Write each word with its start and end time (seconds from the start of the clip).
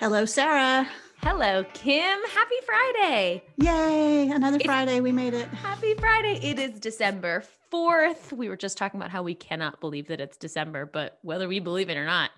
Hello, 0.00 0.24
Sarah. 0.24 0.88
Hello, 1.18 1.62
Kim. 1.74 2.18
Happy 2.32 2.54
Friday. 2.64 3.44
Yay, 3.58 4.30
another 4.30 4.56
it's, 4.56 4.64
Friday. 4.64 5.00
We 5.00 5.12
made 5.12 5.34
it. 5.34 5.46
Happy 5.48 5.92
Friday. 5.92 6.40
It 6.42 6.58
is 6.58 6.80
December 6.80 7.44
4th. 7.70 8.32
We 8.32 8.48
were 8.48 8.56
just 8.56 8.78
talking 8.78 8.98
about 8.98 9.10
how 9.10 9.22
we 9.22 9.34
cannot 9.34 9.78
believe 9.78 10.08
that 10.08 10.18
it's 10.18 10.38
December, 10.38 10.86
but 10.86 11.18
whether 11.20 11.46
we 11.46 11.60
believe 11.60 11.90
it 11.90 11.98
or 11.98 12.06
not, 12.06 12.30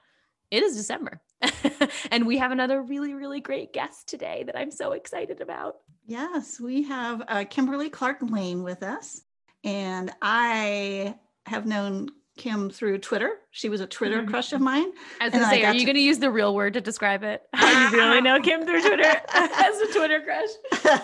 it 0.51 0.64
is 0.64 0.77
December. 0.77 1.21
and 2.11 2.27
we 2.27 2.38
have 2.38 2.51
another 2.51 2.83
really, 2.83 3.14
really 3.14 3.39
great 3.39 3.73
guest 3.73 4.09
today 4.09 4.43
that 4.47 4.59
I'm 4.59 4.73
so 4.73 4.91
excited 4.91 5.41
about. 5.41 5.77
Yes, 6.05 6.59
we 6.59 6.83
have 6.83 7.23
uh, 7.29 7.45
Kimberly 7.49 7.91
Clark 7.91 8.23
Lane 8.23 8.65
with 8.65 8.83
us. 8.83 9.23
And 9.63 10.11
I 10.21 11.15
have 11.47 11.65
known 11.65 12.09
Kim 12.37 12.71
through 12.71 12.99
Twitter. 12.99 13.39
She 13.51 13.69
was 13.69 13.80
a 13.80 13.87
Twitter 13.87 14.21
mm-hmm. 14.21 14.30
crush 14.30 14.53
of 14.53 14.61
mine. 14.61 14.91
I 15.21 15.25
was 15.25 15.33
gonna 15.33 15.48
say, 15.48 15.65
are 15.65 15.75
you 15.75 15.80
to... 15.80 15.87
gonna 15.87 15.98
use 15.98 16.19
the 16.19 16.30
real 16.30 16.55
word 16.55 16.75
to 16.75 16.80
describe 16.80 17.23
it? 17.23 17.43
How 17.53 17.91
you 17.91 17.97
really 17.97 18.21
know 18.21 18.41
Kim 18.43 18.65
through 18.65 18.80
Twitter 18.80 19.02
as 19.34 19.80
a 19.80 19.93
Twitter 19.93 20.20
crush? 20.20 21.03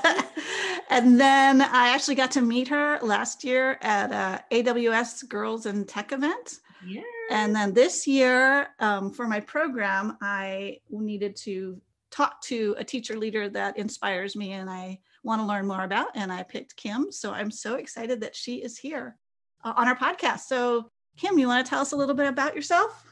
and 0.88 1.21
then 1.21 1.61
I 1.61 1.91
actually 1.91 2.15
got 2.15 2.30
to 2.33 2.41
meet 2.41 2.69
her 2.69 2.99
last 3.02 3.45
year 3.45 3.79
at 3.83 4.11
a 4.11 4.43
AWS 4.55 5.29
Girls 5.29 5.66
and 5.66 5.87
Tech 5.87 6.12
event. 6.12 6.61
Yeah. 6.87 7.02
And 7.30 7.55
then 7.55 7.74
this 7.74 8.07
year, 8.07 8.69
um, 8.79 9.13
for 9.13 9.27
my 9.27 9.41
program, 9.41 10.16
I 10.23 10.79
needed 10.91 11.37
to 11.37 11.80
talk 12.10 12.41
to 12.43 12.74
a 12.79 12.85
teacher 12.85 13.19
leader 13.19 13.51
that 13.51 13.77
inspires 13.77 14.35
me 14.35 14.52
and 14.52 14.71
I 14.71 14.99
want 15.23 15.43
to 15.43 15.47
learn 15.47 15.66
more 15.66 15.85
about. 15.85 16.09
And 16.15 16.33
I 16.33 16.43
picked 16.43 16.77
Kim. 16.77 17.13
So 17.13 17.33
I'm 17.33 17.51
so 17.51 17.74
excited 17.74 18.23
that 18.23 18.35
she 18.35 18.57
is 18.57 18.79
here 18.79 19.16
uh, 19.63 19.74
on 19.77 19.88
our 19.88 19.97
podcast. 19.97 20.41
So 20.41 20.91
Kim, 21.19 21.37
you 21.37 21.49
want 21.49 21.67
to 21.67 21.69
tell 21.69 21.81
us 21.81 21.91
a 21.91 21.97
little 21.97 22.15
bit 22.15 22.29
about 22.29 22.55
yourself? 22.55 23.05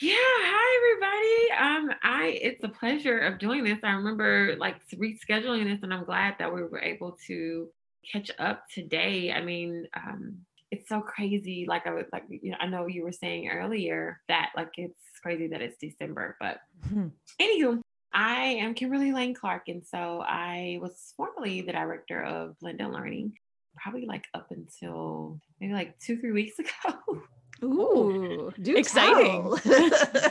Yeah, 0.00 0.14
hi 0.16 1.50
everybody. 1.54 1.90
Um, 1.90 1.98
I 2.02 2.38
it's 2.42 2.64
a 2.64 2.68
pleasure 2.68 3.20
of 3.20 3.38
doing 3.38 3.62
this. 3.62 3.78
I 3.84 3.92
remember 3.92 4.56
like 4.58 4.76
rescheduling 4.90 5.64
this, 5.64 5.82
and 5.84 5.94
I'm 5.94 6.04
glad 6.04 6.34
that 6.40 6.52
we 6.52 6.64
were 6.64 6.80
able 6.80 7.16
to 7.28 7.68
catch 8.10 8.32
up 8.40 8.64
today. 8.74 9.32
I 9.32 9.40
mean, 9.40 9.86
um, 9.94 10.38
it's 10.72 10.88
so 10.88 11.00
crazy. 11.00 11.64
Like 11.68 11.86
I 11.86 11.94
was 11.94 12.06
like, 12.12 12.24
you 12.28 12.50
know, 12.50 12.56
I 12.60 12.66
know 12.66 12.88
you 12.88 13.04
were 13.04 13.12
saying 13.12 13.48
earlier 13.48 14.20
that 14.26 14.50
like 14.56 14.72
it's 14.76 15.00
crazy 15.22 15.46
that 15.48 15.62
it's 15.62 15.78
December, 15.78 16.36
but 16.40 16.58
mm-hmm. 16.88 17.08
anywho, 17.40 17.80
I 18.12 18.42
am 18.42 18.74
Kimberly 18.74 19.12
Lane 19.12 19.34
Clark, 19.34 19.68
and 19.68 19.86
so 19.86 20.24
I 20.26 20.78
was 20.80 21.14
formerly 21.16 21.60
the 21.60 21.72
director 21.72 22.20
of 22.20 22.58
Blended 22.58 22.88
Learning 22.88 23.32
probably 23.82 24.06
like 24.06 24.26
up 24.34 24.50
until 24.50 25.40
maybe 25.60 25.72
like 25.72 25.98
two, 25.98 26.18
three 26.18 26.32
weeks 26.32 26.58
ago. 26.58 27.22
Ooh, 27.64 28.52
do 28.62 28.76
exciting. 28.76 29.52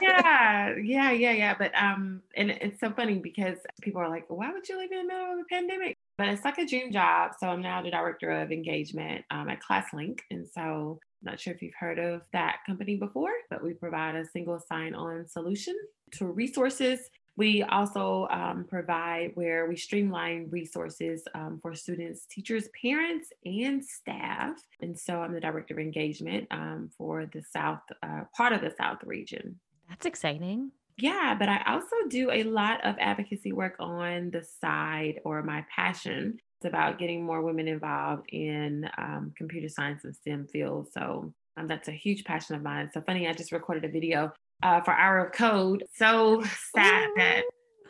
yeah, 0.01 0.73
yeah, 0.77 1.11
yeah, 1.11 1.31
yeah. 1.31 1.55
But 1.57 1.75
um, 1.75 2.21
and 2.35 2.51
it's 2.51 2.79
so 2.79 2.91
funny 2.91 3.19
because 3.19 3.57
people 3.81 4.01
are 4.01 4.09
like, 4.09 4.25
why 4.29 4.51
would 4.51 4.67
you 4.67 4.79
leave 4.79 4.91
in 4.91 4.99
the 4.99 5.13
middle 5.13 5.33
of 5.33 5.39
a 5.39 5.43
pandemic? 5.49 5.97
But 6.17 6.29
it's 6.29 6.45
like 6.45 6.57
a 6.57 6.65
dream 6.65 6.91
job. 6.91 7.31
So 7.37 7.47
I'm 7.47 7.61
now 7.61 7.81
the 7.81 7.91
director 7.91 8.31
of 8.31 8.51
engagement 8.51 9.25
um, 9.29 9.49
at 9.49 9.59
ClassLink. 9.61 10.19
And 10.31 10.47
so 10.47 10.99
I'm 11.21 11.31
not 11.31 11.39
sure 11.39 11.53
if 11.53 11.61
you've 11.61 11.73
heard 11.77 11.99
of 11.99 12.21
that 12.31 12.59
company 12.65 12.95
before, 12.95 13.33
but 13.49 13.61
we 13.61 13.73
provide 13.73 14.15
a 14.15 14.25
single 14.25 14.59
sign 14.59 14.95
on 14.95 15.27
solution 15.27 15.75
to 16.13 16.25
resources 16.25 17.09
we 17.37 17.61
also 17.61 18.27
um, 18.31 18.65
provide 18.67 19.31
where 19.35 19.67
we 19.67 19.77
streamline 19.77 20.47
resources 20.49 21.23
um, 21.35 21.59
for 21.61 21.75
students, 21.75 22.25
teachers, 22.25 22.67
parents, 22.81 23.29
and 23.45 23.85
staff. 23.85 24.59
And 24.81 24.97
so 24.97 25.21
I'm 25.21 25.33
the 25.33 25.39
director 25.39 25.75
of 25.75 25.79
engagement 25.79 26.47
um, 26.49 26.89
for 26.97 27.27
the 27.31 27.43
South, 27.43 27.81
uh, 28.01 28.21
part 28.35 28.53
of 28.53 28.61
the 28.61 28.73
South 28.75 29.03
region. 29.03 29.59
That's 29.87 30.07
exciting. 30.07 30.71
Yeah, 30.97 31.35
but 31.37 31.47
I 31.47 31.61
also 31.67 31.95
do 32.09 32.31
a 32.31 32.43
lot 32.43 32.83
of 32.83 32.95
advocacy 32.99 33.51
work 33.51 33.75
on 33.79 34.31
the 34.31 34.43
side 34.59 35.19
or 35.23 35.43
my 35.43 35.63
passion. 35.73 36.39
It's 36.59 36.65
about 36.65 36.97
getting 36.97 37.23
more 37.23 37.43
women 37.43 37.67
involved 37.67 38.27
in 38.29 38.89
um, 38.97 39.31
computer 39.37 39.69
science 39.69 40.05
and 40.05 40.15
STEM 40.15 40.47
fields. 40.47 40.89
So 40.91 41.35
um, 41.55 41.67
that's 41.67 41.87
a 41.87 41.91
huge 41.91 42.23
passion 42.23 42.55
of 42.55 42.63
mine. 42.63 42.89
So 42.91 43.01
funny, 43.01 43.27
I 43.27 43.33
just 43.33 43.51
recorded 43.51 43.85
a 43.85 43.91
video 43.91 44.33
uh, 44.63 44.81
for 44.81 44.91
Hour 44.91 45.25
of 45.25 45.33
Code. 45.33 45.83
So 45.95 46.43
sad 46.75 47.09
that 47.15 47.43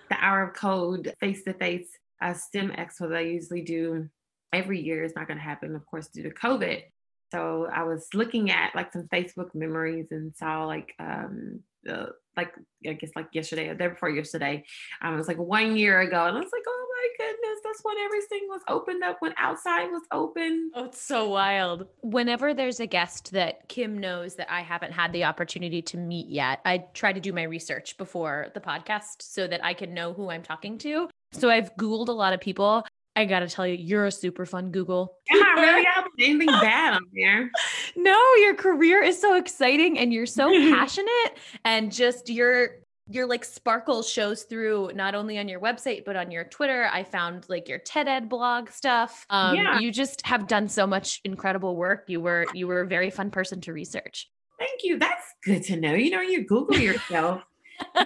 the 0.09 0.17
Hour 0.19 0.43
of 0.43 0.53
Code 0.53 1.13
face 1.19 1.43
to 1.43 1.53
face 1.53 1.87
STEM 2.33 2.71
expo 2.71 3.09
that 3.09 3.17
I 3.17 3.21
usually 3.21 3.61
do 3.61 4.09
every 4.53 4.81
year 4.81 5.03
is 5.03 5.13
not 5.15 5.27
going 5.27 5.37
to 5.37 5.43
happen, 5.43 5.75
of 5.75 5.85
course, 5.85 6.07
due 6.07 6.23
to 6.23 6.29
COVID. 6.29 6.83
So 7.31 7.67
I 7.71 7.83
was 7.83 8.07
looking 8.13 8.51
at 8.51 8.73
like 8.75 8.93
some 8.93 9.07
Facebook 9.13 9.53
memories 9.53 10.07
and 10.11 10.33
saw 10.35 10.65
like 10.65 10.93
um 10.99 11.61
the 11.83 12.11
like 12.37 12.53
I 12.87 12.93
guess 12.93 13.11
like 13.15 13.27
yesterday 13.33 13.67
or 13.67 13.75
day 13.75 13.87
before 13.87 14.09
yesterday. 14.09 14.63
Um, 15.01 15.15
it 15.15 15.17
was 15.17 15.27
like 15.27 15.37
one 15.37 15.75
year 15.75 15.99
ago, 16.01 16.25
and 16.25 16.37
I 16.37 16.39
was 16.39 16.51
like, 16.53 16.63
oh 16.67 16.87
my 16.97 17.25
goodness, 17.25 17.59
that's 17.63 17.79
when 17.83 17.97
everything 17.97 18.47
was 18.47 18.61
opened 18.67 19.03
up, 19.03 19.17
when 19.19 19.33
outside 19.37 19.87
was 19.87 20.03
open. 20.11 20.71
Oh, 20.75 20.85
it's 20.85 21.01
so 21.01 21.29
wild. 21.29 21.87
Whenever 22.01 22.53
there's 22.53 22.79
a 22.79 22.87
guest 22.87 23.31
that 23.31 23.67
Kim 23.67 23.97
knows 23.97 24.35
that 24.35 24.51
I 24.51 24.61
haven't 24.61 24.91
had 24.91 25.11
the 25.11 25.25
opportunity 25.25 25.81
to 25.83 25.97
meet 25.97 26.27
yet, 26.27 26.61
I 26.65 26.85
try 26.93 27.13
to 27.13 27.19
do 27.19 27.33
my 27.33 27.43
research 27.43 27.97
before 27.97 28.47
the 28.53 28.61
podcast 28.61 29.21
so 29.21 29.47
that 29.47 29.63
I 29.63 29.73
can 29.73 29.93
know 29.93 30.13
who 30.13 30.29
I'm 30.29 30.43
talking 30.43 30.77
to. 30.79 31.09
So 31.33 31.49
I've 31.49 31.75
Googled 31.75 32.07
a 32.07 32.13
lot 32.13 32.33
of 32.33 32.39
people. 32.39 32.85
I 33.17 33.25
gotta 33.25 33.49
tell 33.49 33.65
you, 33.65 33.73
you're 33.73 34.05
a 34.05 34.11
super 34.11 34.45
fun 34.45 34.69
Google. 34.69 35.17
Yeah, 35.33 35.53
really 35.53 35.83
have 35.85 36.05
anything 36.19 36.45
bad 36.45 36.93
on 36.93 37.01
there. 37.15 37.49
No, 37.95 38.15
your 38.35 38.53
career 38.53 39.01
is 39.01 39.19
so 39.19 39.35
exciting 39.35 39.97
and 39.97 40.13
you're 40.13 40.27
so 40.27 40.51
passionate 40.75 41.39
and 41.65 41.91
just 41.91 42.29
your 42.29 42.75
your 43.09 43.25
like 43.25 43.43
sparkle 43.43 44.03
shows 44.03 44.43
through 44.43 44.91
not 44.93 45.15
only 45.15 45.39
on 45.39 45.47
your 45.47 45.59
website 45.59 46.05
but 46.05 46.15
on 46.15 46.29
your 46.29 46.43
Twitter. 46.43 46.87
I 46.93 47.03
found 47.03 47.45
like 47.49 47.67
your 47.67 47.79
TED 47.79 48.07
Ed 48.07 48.29
blog 48.29 48.69
stuff. 48.69 49.25
Um, 49.31 49.55
yeah. 49.55 49.79
you 49.79 49.91
just 49.91 50.23
have 50.27 50.47
done 50.47 50.67
so 50.69 50.85
much 50.85 51.19
incredible 51.23 51.75
work. 51.75 52.03
You 52.07 52.21
were 52.21 52.45
you 52.53 52.67
were 52.67 52.81
a 52.81 52.87
very 52.87 53.09
fun 53.09 53.31
person 53.31 53.61
to 53.61 53.73
research. 53.73 54.29
Thank 54.59 54.81
you. 54.83 54.99
That's 54.99 55.33
good 55.43 55.63
to 55.63 55.75
know. 55.75 55.95
You 55.95 56.11
know, 56.11 56.21
you 56.21 56.45
Google 56.45 56.77
yourself 56.77 57.41
you 57.41 57.56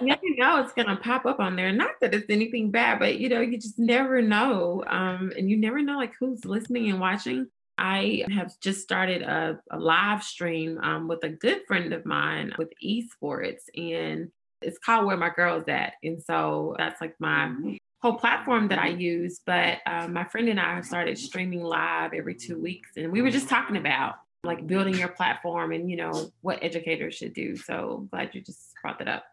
never 0.02 0.22
know 0.36 0.60
it's 0.62 0.72
gonna 0.72 0.96
pop 0.96 1.26
up 1.26 1.40
on 1.40 1.56
there. 1.56 1.72
Not 1.72 1.92
that 2.00 2.14
it's 2.14 2.30
anything 2.30 2.70
bad, 2.70 2.98
but 2.98 3.18
you 3.18 3.28
know, 3.28 3.40
you 3.40 3.58
just 3.58 3.78
never 3.78 4.22
know. 4.22 4.84
Um, 4.86 5.32
and 5.36 5.50
you 5.50 5.56
never 5.56 5.82
know 5.82 5.96
like 5.96 6.12
who's 6.18 6.44
listening 6.44 6.90
and 6.90 7.00
watching. 7.00 7.48
I 7.78 8.24
have 8.30 8.52
just 8.60 8.82
started 8.82 9.22
a, 9.22 9.58
a 9.70 9.78
live 9.78 10.22
stream 10.22 10.78
um, 10.82 11.08
with 11.08 11.24
a 11.24 11.28
good 11.28 11.62
friend 11.66 11.92
of 11.92 12.04
mine 12.04 12.52
with 12.58 12.72
esports, 12.84 13.62
and 13.74 14.30
it's 14.60 14.78
called 14.78 15.06
Where 15.06 15.16
My 15.16 15.30
Girls 15.30 15.64
At. 15.68 15.94
And 16.02 16.22
so 16.22 16.76
that's 16.78 17.00
like 17.00 17.14
my 17.18 17.48
mm-hmm. 17.48 17.74
whole 18.00 18.14
platform 18.14 18.68
that 18.68 18.78
I 18.78 18.88
use. 18.88 19.40
But 19.44 19.78
um, 19.86 20.12
my 20.12 20.24
friend 20.24 20.48
and 20.48 20.60
I 20.60 20.74
have 20.74 20.84
started 20.84 21.18
streaming 21.18 21.62
live 21.62 22.12
every 22.14 22.34
two 22.34 22.60
weeks, 22.60 22.90
and 22.96 23.10
we 23.10 23.22
were 23.22 23.30
just 23.30 23.48
talking 23.48 23.76
about 23.76 24.16
like 24.44 24.66
building 24.66 24.94
your 24.94 25.08
platform 25.08 25.70
and 25.72 25.88
you 25.88 25.96
know 25.96 26.32
what 26.40 26.62
educators 26.62 27.14
should 27.14 27.32
do. 27.32 27.56
So 27.56 28.08
glad 28.10 28.34
you 28.34 28.40
just 28.40 28.72
brought 28.82 28.98
that 28.98 29.08
up. 29.08 29.24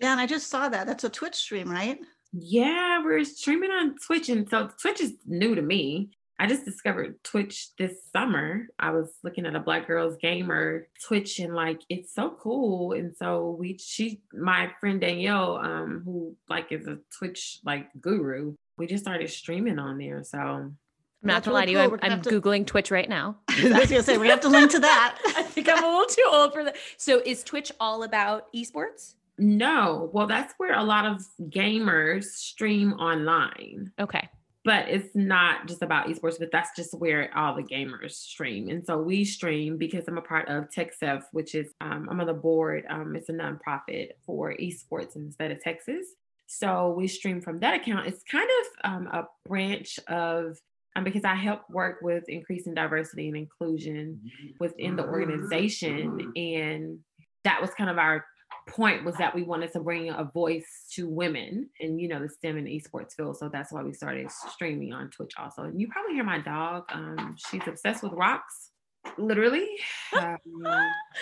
Yeah, 0.00 0.12
and 0.12 0.20
I 0.20 0.26
just 0.26 0.48
saw 0.48 0.68
that. 0.68 0.86
That's 0.86 1.04
a 1.04 1.10
Twitch 1.10 1.34
stream, 1.34 1.70
right? 1.70 1.98
Yeah, 2.32 3.02
we're 3.02 3.24
streaming 3.24 3.70
on 3.70 3.96
Twitch. 3.96 4.28
And 4.28 4.48
so 4.48 4.70
Twitch 4.80 5.00
is 5.00 5.14
new 5.26 5.54
to 5.54 5.62
me. 5.62 6.10
I 6.40 6.46
just 6.46 6.64
discovered 6.64 7.22
Twitch 7.24 7.70
this 7.78 7.94
summer. 8.12 8.68
I 8.78 8.90
was 8.90 9.10
looking 9.24 9.44
at 9.44 9.56
a 9.56 9.60
Black 9.60 9.88
Girls 9.88 10.16
Gamer 10.22 10.86
Twitch 11.04 11.40
and 11.40 11.52
like 11.52 11.80
it's 11.88 12.14
so 12.14 12.36
cool. 12.38 12.92
And 12.92 13.16
so 13.16 13.56
we 13.58 13.76
she 13.78 14.20
my 14.32 14.70
friend 14.78 15.00
Danielle, 15.00 15.56
um, 15.56 16.02
who 16.04 16.36
like 16.48 16.70
is 16.70 16.86
a 16.86 16.98
Twitch 17.18 17.58
like 17.64 17.88
guru, 18.00 18.54
we 18.76 18.86
just 18.86 19.02
started 19.02 19.28
streaming 19.30 19.80
on 19.80 19.98
there. 19.98 20.22
So 20.22 20.38
I'm 20.38 20.78
not 21.22 21.42
gonna 21.42 21.54
lie 21.56 21.66
to 21.66 21.72
you. 21.72 21.78
I'm, 21.80 21.98
I'm 22.02 22.22
to... 22.22 22.40
Googling 22.40 22.64
Twitch 22.64 22.92
right 22.92 23.08
now. 23.08 23.38
I 23.48 23.80
was 23.80 23.90
gonna 23.90 24.04
say 24.04 24.16
we 24.16 24.28
have 24.28 24.40
to 24.42 24.48
link 24.48 24.70
to 24.70 24.78
that. 24.78 25.18
I 25.36 25.42
think 25.42 25.68
I'm 25.68 25.82
a 25.82 25.86
little 25.88 26.06
too 26.06 26.24
old 26.30 26.52
for 26.52 26.62
that. 26.62 26.76
So 26.98 27.20
is 27.26 27.42
Twitch 27.42 27.72
all 27.80 28.04
about 28.04 28.52
esports? 28.54 29.14
No, 29.38 30.10
well, 30.12 30.26
that's 30.26 30.54
where 30.58 30.74
a 30.74 30.82
lot 30.82 31.06
of 31.06 31.22
gamers 31.42 32.24
stream 32.24 32.92
online. 32.94 33.92
Okay. 33.98 34.28
But 34.64 34.88
it's 34.88 35.14
not 35.14 35.66
just 35.66 35.82
about 35.82 36.08
esports, 36.08 36.38
but 36.38 36.50
that's 36.50 36.76
just 36.76 36.92
where 36.98 37.30
all 37.36 37.54
the 37.54 37.62
gamers 37.62 38.12
stream. 38.12 38.68
And 38.68 38.84
so 38.84 38.98
we 38.98 39.24
stream 39.24 39.78
because 39.78 40.06
I'm 40.08 40.18
a 40.18 40.22
part 40.22 40.48
of 40.48 40.68
TexSEF, 40.70 41.22
which 41.32 41.54
is, 41.54 41.72
um, 41.80 42.08
I'm 42.10 42.20
on 42.20 42.26
the 42.26 42.34
board. 42.34 42.84
Um, 42.90 43.14
it's 43.16 43.28
a 43.28 43.32
nonprofit 43.32 44.10
for 44.26 44.52
esports 44.54 45.16
in 45.16 45.26
the 45.26 45.32
state 45.32 45.52
of 45.52 45.62
Texas. 45.62 46.06
So 46.48 46.90
we 46.90 47.06
stream 47.06 47.40
from 47.40 47.60
that 47.60 47.80
account. 47.80 48.08
It's 48.08 48.22
kind 48.24 48.48
of 48.60 48.90
um, 48.90 49.06
a 49.06 49.24
branch 49.46 50.00
of 50.08 50.58
um, 50.96 51.04
because 51.04 51.24
I 51.24 51.34
help 51.34 51.62
work 51.70 51.98
with 52.02 52.28
increasing 52.28 52.74
diversity 52.74 53.28
and 53.28 53.36
inclusion 53.36 54.20
within 54.58 54.96
the 54.96 55.04
organization. 55.04 56.32
And 56.36 56.98
that 57.44 57.60
was 57.60 57.70
kind 57.70 57.88
of 57.88 57.98
our 57.98 58.24
point 58.68 59.04
was 59.04 59.14
that 59.16 59.34
we 59.34 59.42
wanted 59.42 59.72
to 59.72 59.80
bring 59.80 60.10
a 60.10 60.24
voice 60.24 60.86
to 60.92 61.08
women 61.08 61.68
in 61.80 61.98
you 61.98 62.08
know 62.08 62.20
the 62.20 62.28
STEM 62.28 62.56
and 62.56 62.66
esports 62.66 63.14
field. 63.14 63.36
So 63.36 63.48
that's 63.48 63.72
why 63.72 63.82
we 63.82 63.92
started 63.92 64.30
streaming 64.30 64.92
on 64.92 65.10
Twitch 65.10 65.32
also. 65.38 65.64
And 65.64 65.80
you 65.80 65.88
probably 65.88 66.14
hear 66.14 66.24
my 66.24 66.38
dog. 66.38 66.84
Um, 66.92 67.36
she's 67.36 67.66
obsessed 67.66 68.02
with 68.02 68.12
rocks. 68.12 68.70
Literally, 69.16 69.66
um, 70.18 70.36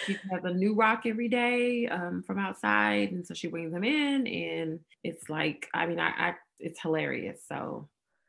she 0.06 0.14
has 0.30 0.44
a 0.44 0.52
new 0.52 0.74
rock 0.74 1.02
every 1.06 1.28
day 1.28 1.86
um, 1.86 2.22
from 2.26 2.38
outside, 2.38 3.12
and 3.12 3.26
so 3.26 3.34
she 3.34 3.48
brings 3.48 3.72
them 3.72 3.84
in, 3.84 4.26
and 4.26 4.80
it's 5.04 5.16
it's 5.16 5.30
like, 5.30 5.68
I 5.74 5.86
mean, 5.86 5.98
I, 5.98 6.08
I 6.08 6.34
it's 6.58 6.80
hilarious. 6.80 7.42
So 7.48 7.88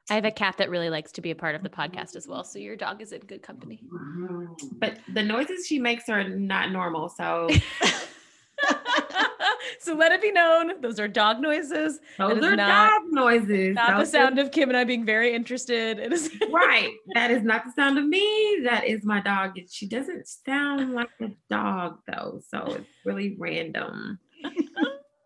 I 0.09 0.15
have 0.15 0.25
a 0.25 0.31
cat 0.31 0.55
that 0.57 0.69
really 0.69 0.89
likes 0.89 1.11
to 1.13 1.21
be 1.21 1.31
a 1.31 1.35
part 1.35 1.55
of 1.55 1.63
the 1.63 1.69
podcast 1.69 2.15
as 2.15 2.27
well. 2.27 2.43
So 2.43 2.59
your 2.59 2.75
dog 2.75 3.01
is 3.01 3.11
in 3.11 3.21
good 3.21 3.41
company. 3.41 3.81
But 4.73 4.99
the 5.13 5.23
noises 5.23 5.67
she 5.67 5.79
makes 5.79 6.07
are 6.09 6.27
not 6.27 6.71
normal. 6.71 7.09
So 7.09 7.49
so 9.79 9.93
let 9.95 10.11
it 10.11 10.21
be 10.21 10.31
known, 10.31 10.81
those 10.81 10.99
are 10.99 11.07
dog 11.07 11.41
noises. 11.41 11.99
Those 12.17 12.43
are 12.43 12.55
not, 12.55 12.89
dog 12.89 13.01
noises. 13.11 13.75
Not 13.75 13.97
those 13.97 14.11
the 14.11 14.17
sound 14.17 14.39
are... 14.39 14.43
of 14.43 14.51
Kim 14.51 14.69
and 14.69 14.77
I 14.77 14.83
being 14.83 15.05
very 15.05 15.33
interested. 15.33 15.99
It 15.99 16.13
is 16.13 16.29
right. 16.51 16.91
That 17.13 17.31
is 17.31 17.43
not 17.43 17.65
the 17.65 17.71
sound 17.71 17.97
of 17.97 18.05
me. 18.05 18.61
That 18.63 18.85
is 18.85 19.03
my 19.03 19.21
dog. 19.21 19.57
She 19.69 19.87
doesn't 19.87 20.27
sound 20.27 20.93
like 20.93 21.09
a 21.21 21.29
dog 21.49 21.99
though, 22.07 22.41
so 22.47 22.63
it's 22.67 22.87
really 23.05 23.35
random. 23.37 24.19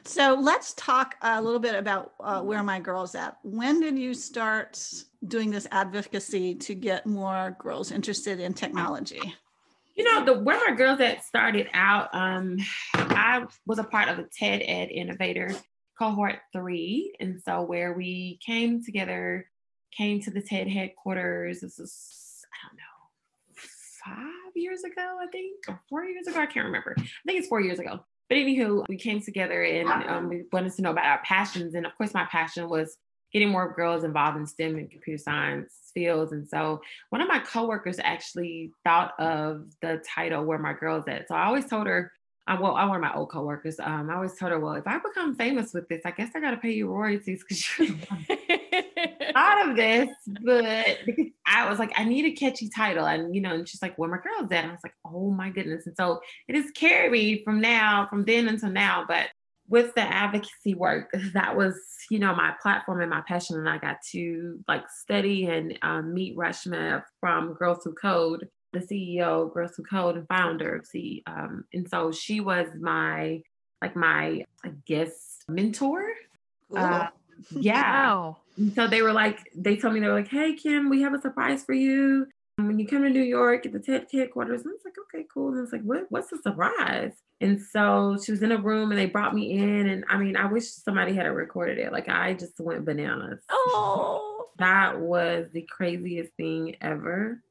So 0.06 0.38
let's 0.40 0.74
talk 0.74 1.16
a 1.22 1.42
little 1.42 1.60
bit 1.60 1.76
about 1.76 2.14
uh, 2.20 2.42
where 2.42 2.64
my 2.64 2.80
girls 2.80 3.14
at. 3.16 3.38
When 3.44 3.80
did 3.80 3.98
you 3.98 4.14
start 4.14 4.84
doing 5.28 5.52
this 5.52 5.68
advocacy 5.72 6.56
to 6.56 6.76
get 6.76 7.06
more 7.06 7.56
girls 7.60 7.92
interested 7.92 8.40
in 8.40 8.54
technology? 8.54 9.22
You 10.02 10.12
know, 10.12 10.26
the 10.26 10.40
where 10.40 10.60
my 10.68 10.76
girls 10.76 11.00
at 11.00 11.24
started 11.24 11.68
out, 11.76 12.10
um, 12.16 12.58
I 12.96 13.46
was 13.68 13.78
a 13.78 13.84
part 13.84 14.10
of 14.10 14.18
the 14.18 14.28
TED 14.36 14.64
Ed 14.66 14.90
Innovator 14.90 15.54
cohort 16.00 16.40
three. 16.52 17.14
And 17.20 17.40
so 17.40 17.62
where 17.62 17.94
we 17.94 18.40
came 18.44 18.84
together, 18.84 19.48
came 19.96 20.20
to 20.22 20.32
the 20.32 20.42
TED 20.42 20.68
headquarters. 20.68 21.62
This 21.62 21.78
is, 21.78 22.44
I 22.52 22.68
don't 22.68 22.78
know, 22.78 23.56
five 24.04 24.56
years 24.56 24.84
ago, 24.84 25.20
I 25.22 25.28
think, 25.28 25.66
or 25.68 25.80
four 25.88 26.04
years 26.04 26.26
ago. 26.26 26.40
I 26.40 26.48
can't 26.48 26.66
remember. 26.66 26.96
I 26.98 27.04
think 27.28 27.38
it's 27.38 27.48
four 27.48 27.62
years 27.62 27.78
ago. 27.78 28.00
But 28.28 28.40
anywho, 28.40 28.88
we 28.90 28.98
came 28.98 29.22
together 29.22 29.62
and 29.62 29.88
um, 30.10 30.30
we 30.30 30.46
wanted 30.52 30.74
to 30.74 30.82
know 30.82 30.90
about 30.90 31.06
our 31.06 31.22
passions. 31.24 31.76
And 31.76 31.86
of 31.86 31.96
course, 31.96 32.16
my 32.16 32.26
passion 32.26 32.68
was 32.70 32.98
getting 33.34 33.50
more 33.50 33.74
girls 33.74 34.04
involved 34.04 34.38
in 34.38 34.46
STEM 34.46 34.78
and 34.78 34.92
computer 34.92 35.22
science 35.22 35.92
fields. 35.94 36.32
And 36.32 36.48
so 36.48 36.82
one 37.10 37.22
of 37.22 37.28
my 37.28 37.40
coworkers 37.40 37.98
actually 38.00 38.72
thought 38.84 39.20
of 39.20 39.66
the 39.82 40.04
title 40.16 40.44
Where 40.44 40.58
My 40.58 40.74
Girls 40.74 41.06
At. 41.08 41.28
So 41.28 41.36
I 41.36 41.46
always 41.46 41.68
told 41.68 41.88
her, 41.88 42.12
uh, 42.48 42.58
well, 42.60 42.76
I 42.76 42.86
one 42.86 42.98
of 42.98 43.02
my 43.02 43.14
old 43.14 43.30
coworkers. 43.30 43.80
Um, 43.80 44.10
I 44.10 44.16
always 44.16 44.36
told 44.36 44.52
her, 44.52 44.60
well, 44.60 44.74
if 44.74 44.88
I 44.88 44.98
become 44.98 45.36
famous 45.36 45.74
with 45.74 45.88
this, 45.88 46.02
I 46.06 46.12
guess 46.12 46.32
I 46.36 46.40
got 46.40 46.52
to 46.52 46.58
pay 46.58 46.72
you 46.72 46.88
royalties 46.88 47.44
because 47.44 47.64
you're 47.78 47.88
thought 49.34 49.70
of 49.70 49.76
this. 49.76 50.10
But 50.44 50.98
I 51.46 51.70
was 51.70 51.78
like, 51.78 51.92
I 51.96 52.04
need 52.04 52.26
a 52.26 52.32
catchy 52.32 52.70
title, 52.70 53.06
and 53.06 53.36
you 53.36 53.42
know, 53.42 53.54
and 53.54 53.70
she's 53.70 53.82
like, 53.82 53.96
where 53.98 54.10
my 54.10 54.18
girls 54.18 54.52
at? 54.52 54.64
And 54.64 54.70
I 54.70 54.72
was 54.72 54.84
like, 54.84 54.96
oh 55.06 55.30
my 55.30 55.50
goodness. 55.50 55.86
And 55.86 55.96
so 55.96 56.22
it 56.48 56.56
has 56.56 56.72
carried 56.72 57.12
me 57.12 57.44
from 57.44 57.62
now, 57.62 58.08
from 58.10 58.26
then 58.26 58.48
until 58.48 58.72
now. 58.72 59.06
But 59.08 59.30
with 59.72 59.96
the 59.96 60.02
advocacy 60.02 60.76
work, 60.76 61.10
that 61.34 61.56
was, 61.56 61.76
you 62.12 62.20
know, 62.20 62.36
my 62.36 62.54
platform 62.62 63.02
and 63.02 63.10
my 63.10 63.22
passion. 63.28 63.58
And 63.58 63.70
I 63.70 63.78
got 63.80 63.98
to 64.12 64.60
like 64.68 64.84
study 64.90 65.48
and 65.48 65.80
um, 65.82 66.14
meet 66.14 66.38
Reshma 66.38 67.04
from 67.20 67.54
Girls 67.54 67.84
Who 67.84 67.94
Code 67.94 68.48
the 68.74 68.80
CEO, 68.80 69.54
Girls 69.54 69.76
Who 69.76 69.84
Code, 69.84 70.18
and 70.18 70.28
founder 70.28 70.76
of 70.76 70.86
C. 70.86 71.24
Um, 71.28 71.66
and 71.74 71.90
so 71.90 72.12
she 72.12 72.40
was 72.40 72.68
my 72.80 73.42
like 73.82 73.96
my 73.96 74.46
I 74.64 74.70
guess 74.86 75.40
mentor. 75.48 76.06
Uh, 76.76 77.08
yeah. 77.52 77.82
Wow. 77.82 78.38
So 78.76 78.88
they 78.88 79.02
were 79.02 79.14
like, 79.14 79.40
they 79.56 79.76
told 79.76 79.94
me 79.94 80.00
they 80.00 80.08
were 80.08 80.14
like, 80.14 80.28
"Hey 80.28 80.56
Kim, 80.56 80.90
we 80.90 81.02
have 81.02 81.14
a 81.14 81.22
surprise 81.22 81.64
for 81.64 81.74
you. 81.74 82.28
When 82.58 82.80
you 82.80 82.88
come 82.88 83.04
to 83.04 83.10
New 83.10 83.24
York 83.24 83.66
at 83.66 83.74
the 83.74 83.80
TED 83.80 84.08
headquarters." 84.12 84.62
And 84.62 84.70
I 84.70 84.74
was 84.74 84.82
like, 84.86 84.96
"Okay, 85.14 85.28
cool." 85.42 85.50
And 85.50 85.58
I 85.58 85.62
was 85.62 85.72
like, 85.72 85.84
"What? 85.84 86.06
What's 86.10 86.30
the 86.30 86.38
surprise?" 86.38 87.14
And 87.40 87.60
so 87.60 88.18
she 88.24 88.32
was 88.32 88.44
in 88.44 88.52
a 88.52 88.62
room, 88.62 88.92
and 88.92 89.00
they 89.00 89.08
brought 89.08 89.34
me 89.36 89.52
in. 89.52 89.88
And 89.88 90.06
I 90.10 90.18
mean, 90.18 90.36
I 90.36 90.46
wish 90.46 90.68
somebody 90.70 91.14
had 91.14 91.28
recorded 91.28 91.78
it. 91.78 91.92
Like 91.92 92.10
I 92.10 92.34
just 92.34 92.60
went 92.60 92.86
bananas. 92.86 93.42
Oh, 93.50 94.46
that 94.60 95.00
was 95.00 95.48
the 95.54 95.64
craziest 95.64 96.34
thing 96.34 96.76
ever. 96.82 97.42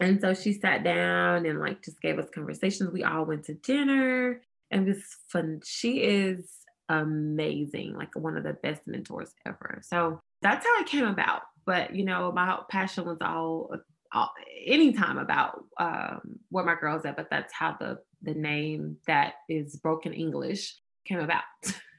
And 0.00 0.20
so 0.20 0.34
she 0.34 0.52
sat 0.52 0.84
down 0.84 1.44
and 1.46 1.58
like 1.58 1.82
just 1.82 2.00
gave 2.00 2.18
us 2.18 2.28
conversations. 2.32 2.92
We 2.92 3.02
all 3.04 3.24
went 3.24 3.44
to 3.46 3.54
dinner 3.54 4.40
and 4.70 4.88
it 4.88 4.94
was 4.94 5.02
fun. 5.28 5.60
She 5.64 6.02
is 6.02 6.50
amazing, 6.88 7.94
like 7.94 8.14
one 8.14 8.36
of 8.36 8.44
the 8.44 8.52
best 8.54 8.82
mentors 8.86 9.34
ever. 9.46 9.80
So 9.82 10.20
that's 10.42 10.64
how 10.64 10.80
it 10.80 10.86
came 10.86 11.06
about. 11.06 11.42
But 11.66 11.94
you 11.94 12.04
know, 12.04 12.32
my 12.32 12.58
passion 12.70 13.04
was 13.06 13.18
all, 13.20 13.70
all 14.12 14.30
anytime 14.66 15.18
about 15.18 15.64
um, 15.78 16.20
where 16.50 16.64
my 16.64 16.74
girls 16.74 17.04
at, 17.04 17.16
but 17.16 17.28
that's 17.30 17.52
how 17.52 17.76
the 17.78 17.98
the 18.22 18.34
name 18.34 18.96
that 19.06 19.34
is 19.48 19.76
broken 19.76 20.12
English 20.12 20.76
came 21.06 21.20
about. 21.20 21.42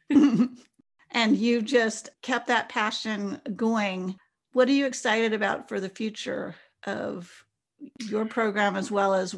and 1.12 1.38
you 1.38 1.62
just 1.62 2.10
kept 2.22 2.48
that 2.48 2.70
passion 2.70 3.42
going. 3.56 4.16
What 4.54 4.68
are 4.68 4.74
you 4.74 4.86
excited 4.86 5.34
about 5.34 5.70
for 5.70 5.80
the 5.80 5.90
future 5.90 6.56
of 6.86 7.32
your 8.08 8.26
program 8.26 8.76
as 8.76 8.92
well 8.92 9.14
as 9.14 9.36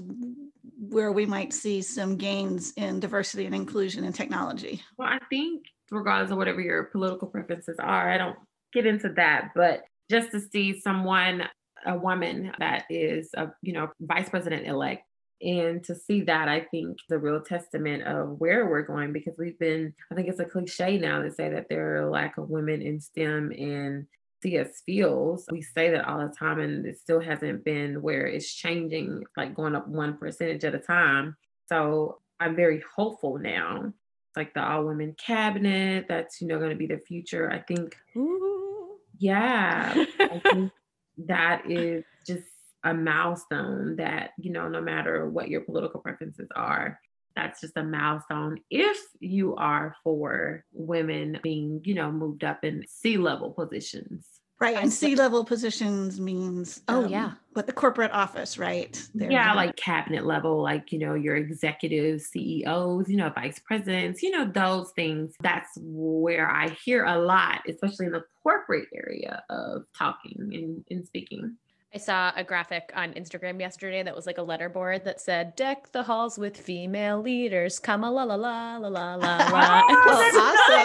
where 0.80 1.12
we 1.12 1.26
might 1.26 1.54
see 1.54 1.82
some 1.82 2.18
gains 2.18 2.74
in 2.76 3.00
diversity 3.00 3.46
and 3.46 3.56
inclusion 3.56 4.04
in 4.04 4.14
technology? 4.14 4.82
Well, 4.98 5.10
I 5.10 5.20
think 5.30 5.66
regardless 5.92 6.32
of 6.32 6.38
whatever 6.38 6.62
your 6.62 6.86
political 6.86 7.28
preferences 7.28 7.78
are, 7.80 8.10
I 8.10 8.18
don't 8.18 8.38
get 8.74 8.86
into 8.86 9.10
that, 9.16 9.50
but 9.56 9.84
just 10.10 10.32
to 10.32 10.40
see 10.40 10.80
someone, 10.80 11.44
a 11.86 11.98
woman 11.98 12.52
that 12.60 12.86
is 12.90 13.30
a 13.36 13.50
you 13.62 13.74
know 13.74 13.90
vice 14.00 14.30
president 14.30 14.68
elect 14.68 15.04
and 15.42 15.84
to 15.84 15.96
see 15.96 16.22
that 16.22 16.48
i 16.48 16.60
think 16.60 16.98
the 17.10 17.18
real 17.18 17.42
testament 17.42 18.04
of 18.04 18.40
where 18.40 18.68
we're 18.68 18.82
going 18.82 19.12
because 19.12 19.34
we've 19.38 19.60
been 19.60 19.94
i 20.12 20.16
think 20.16 20.28
it's 20.28 20.40
a 20.40 20.46
cliche 20.46 20.98
now 20.98 21.22
to 21.22 21.32
say 21.32 21.50
that 21.50 21.68
there 21.70 21.96
are 21.96 22.08
a 22.08 22.12
lack 22.12 22.38
of 22.38 22.50
women 22.50 22.82
in 22.82 23.00
stem 23.00 23.52
and 23.52 24.06
CS 24.42 24.82
fields. 24.86 25.46
We 25.52 25.62
say 25.62 25.92
that 25.92 26.08
all 26.08 26.20
the 26.20 26.34
time, 26.34 26.60
and 26.60 26.86
it 26.86 27.00
still 27.00 27.20
hasn't 27.20 27.64
been 27.64 28.02
where 28.02 28.26
it's 28.26 28.52
changing, 28.52 29.24
like 29.38 29.56
going 29.56 29.76
up 29.76 29.88
one 29.88 30.18
percentage 30.18 30.64
at 30.64 30.76
a 30.76 30.80
time. 30.80 31.36
So 31.68 32.20
I'm 32.40 32.56
very 32.56 32.84
hopeful 32.96 33.38
now. 33.38 33.94
Like 34.36 34.54
the 34.54 34.64
all 34.64 34.86
women 34.86 35.16
cabinet, 35.24 36.06
that's 36.08 36.42
you 36.42 36.48
know 36.48 36.58
going 36.58 36.72
to 36.72 36.76
be 36.76 36.88
the 36.88 36.98
future. 36.98 37.52
I 37.52 37.60
think, 37.60 37.96
Ooh. 38.16 38.98
yeah, 39.18 39.94
I 40.20 40.40
think 40.40 40.72
that 41.18 41.70
is 41.70 42.04
just 42.26 42.44
a 42.84 42.94
milestone 42.94 43.96
that 43.98 44.32
you 44.38 44.52
know, 44.52 44.68
no 44.68 44.82
matter 44.82 45.30
what 45.30 45.50
your 45.50 45.62
political 45.62 46.00
preferences 46.00 46.48
are, 46.56 47.00
that's 47.36 47.62
just 47.62 47.78
a 47.78 47.84
milestone 47.84 48.60
if 48.70 48.98
you 49.20 49.56
are 49.56 49.96
for 50.04 50.66
women 50.74 51.40
being, 51.44 51.82
you 51.84 51.94
know, 51.94 52.12
moved 52.12 52.44
up 52.44 52.64
in 52.64 52.84
C 52.88 53.18
level 53.18 53.52
positions. 53.52 54.26
Right. 54.62 54.78
And 54.78 54.94
C 54.94 55.16
level 55.16 55.44
positions 55.44 56.20
means, 56.20 56.84
oh, 56.88 57.06
um, 57.06 57.10
yeah. 57.10 57.32
But 57.54 57.66
the 57.66 57.74
corporate 57.74 58.12
office, 58.12 58.60
right? 58.60 59.02
They're 59.16 59.32
yeah, 59.32 59.54
like 59.56 59.76
cabinet 59.76 60.24
level, 60.24 60.62
like, 60.62 60.92
you 60.92 61.00
know, 61.00 61.16
your 61.16 61.36
executives, 61.36 62.28
CEOs, 62.28 63.10
you 63.10 63.18
know, 63.18 63.32
vice 63.32 63.58
presidents, 63.58 64.22
you 64.22 64.30
know, 64.30 64.46
those 64.46 64.92
things. 64.92 65.34
That's 65.42 65.72
where 65.82 66.48
I 66.48 66.70
hear 66.86 67.06
a 67.06 67.18
lot, 67.18 67.64
especially 67.68 68.06
in 68.06 68.12
the 68.12 68.24
corporate 68.44 68.88
area 68.94 69.44
of 69.50 69.86
talking 69.98 70.52
and, 70.54 70.86
and 70.92 71.08
speaking. 71.08 71.58
I 71.94 71.98
saw 71.98 72.32
a 72.38 72.44
graphic 72.44 72.94
on 72.96 73.12
Instagram 73.16 73.60
yesterday 73.60 74.02
that 74.04 74.16
was 74.16 74.26
like 74.26 74.38
a 74.38 74.44
letter 74.44 74.70
board 74.70 75.04
that 75.04 75.20
said 75.20 75.58
"Deck 75.58 75.92
the 75.92 76.04
halls 76.04 76.38
with 76.38 76.56
female 76.56 77.22
leaders." 77.22 77.80
Come 77.80 78.06
a 78.06 78.12
la 78.12 78.24
la 78.24 78.36
la 78.36 78.78
la 78.78 78.88
la 78.88 79.16
la 79.16 79.36
la. 79.36 79.84
oh, 79.90 80.66
awesome! 80.70 80.81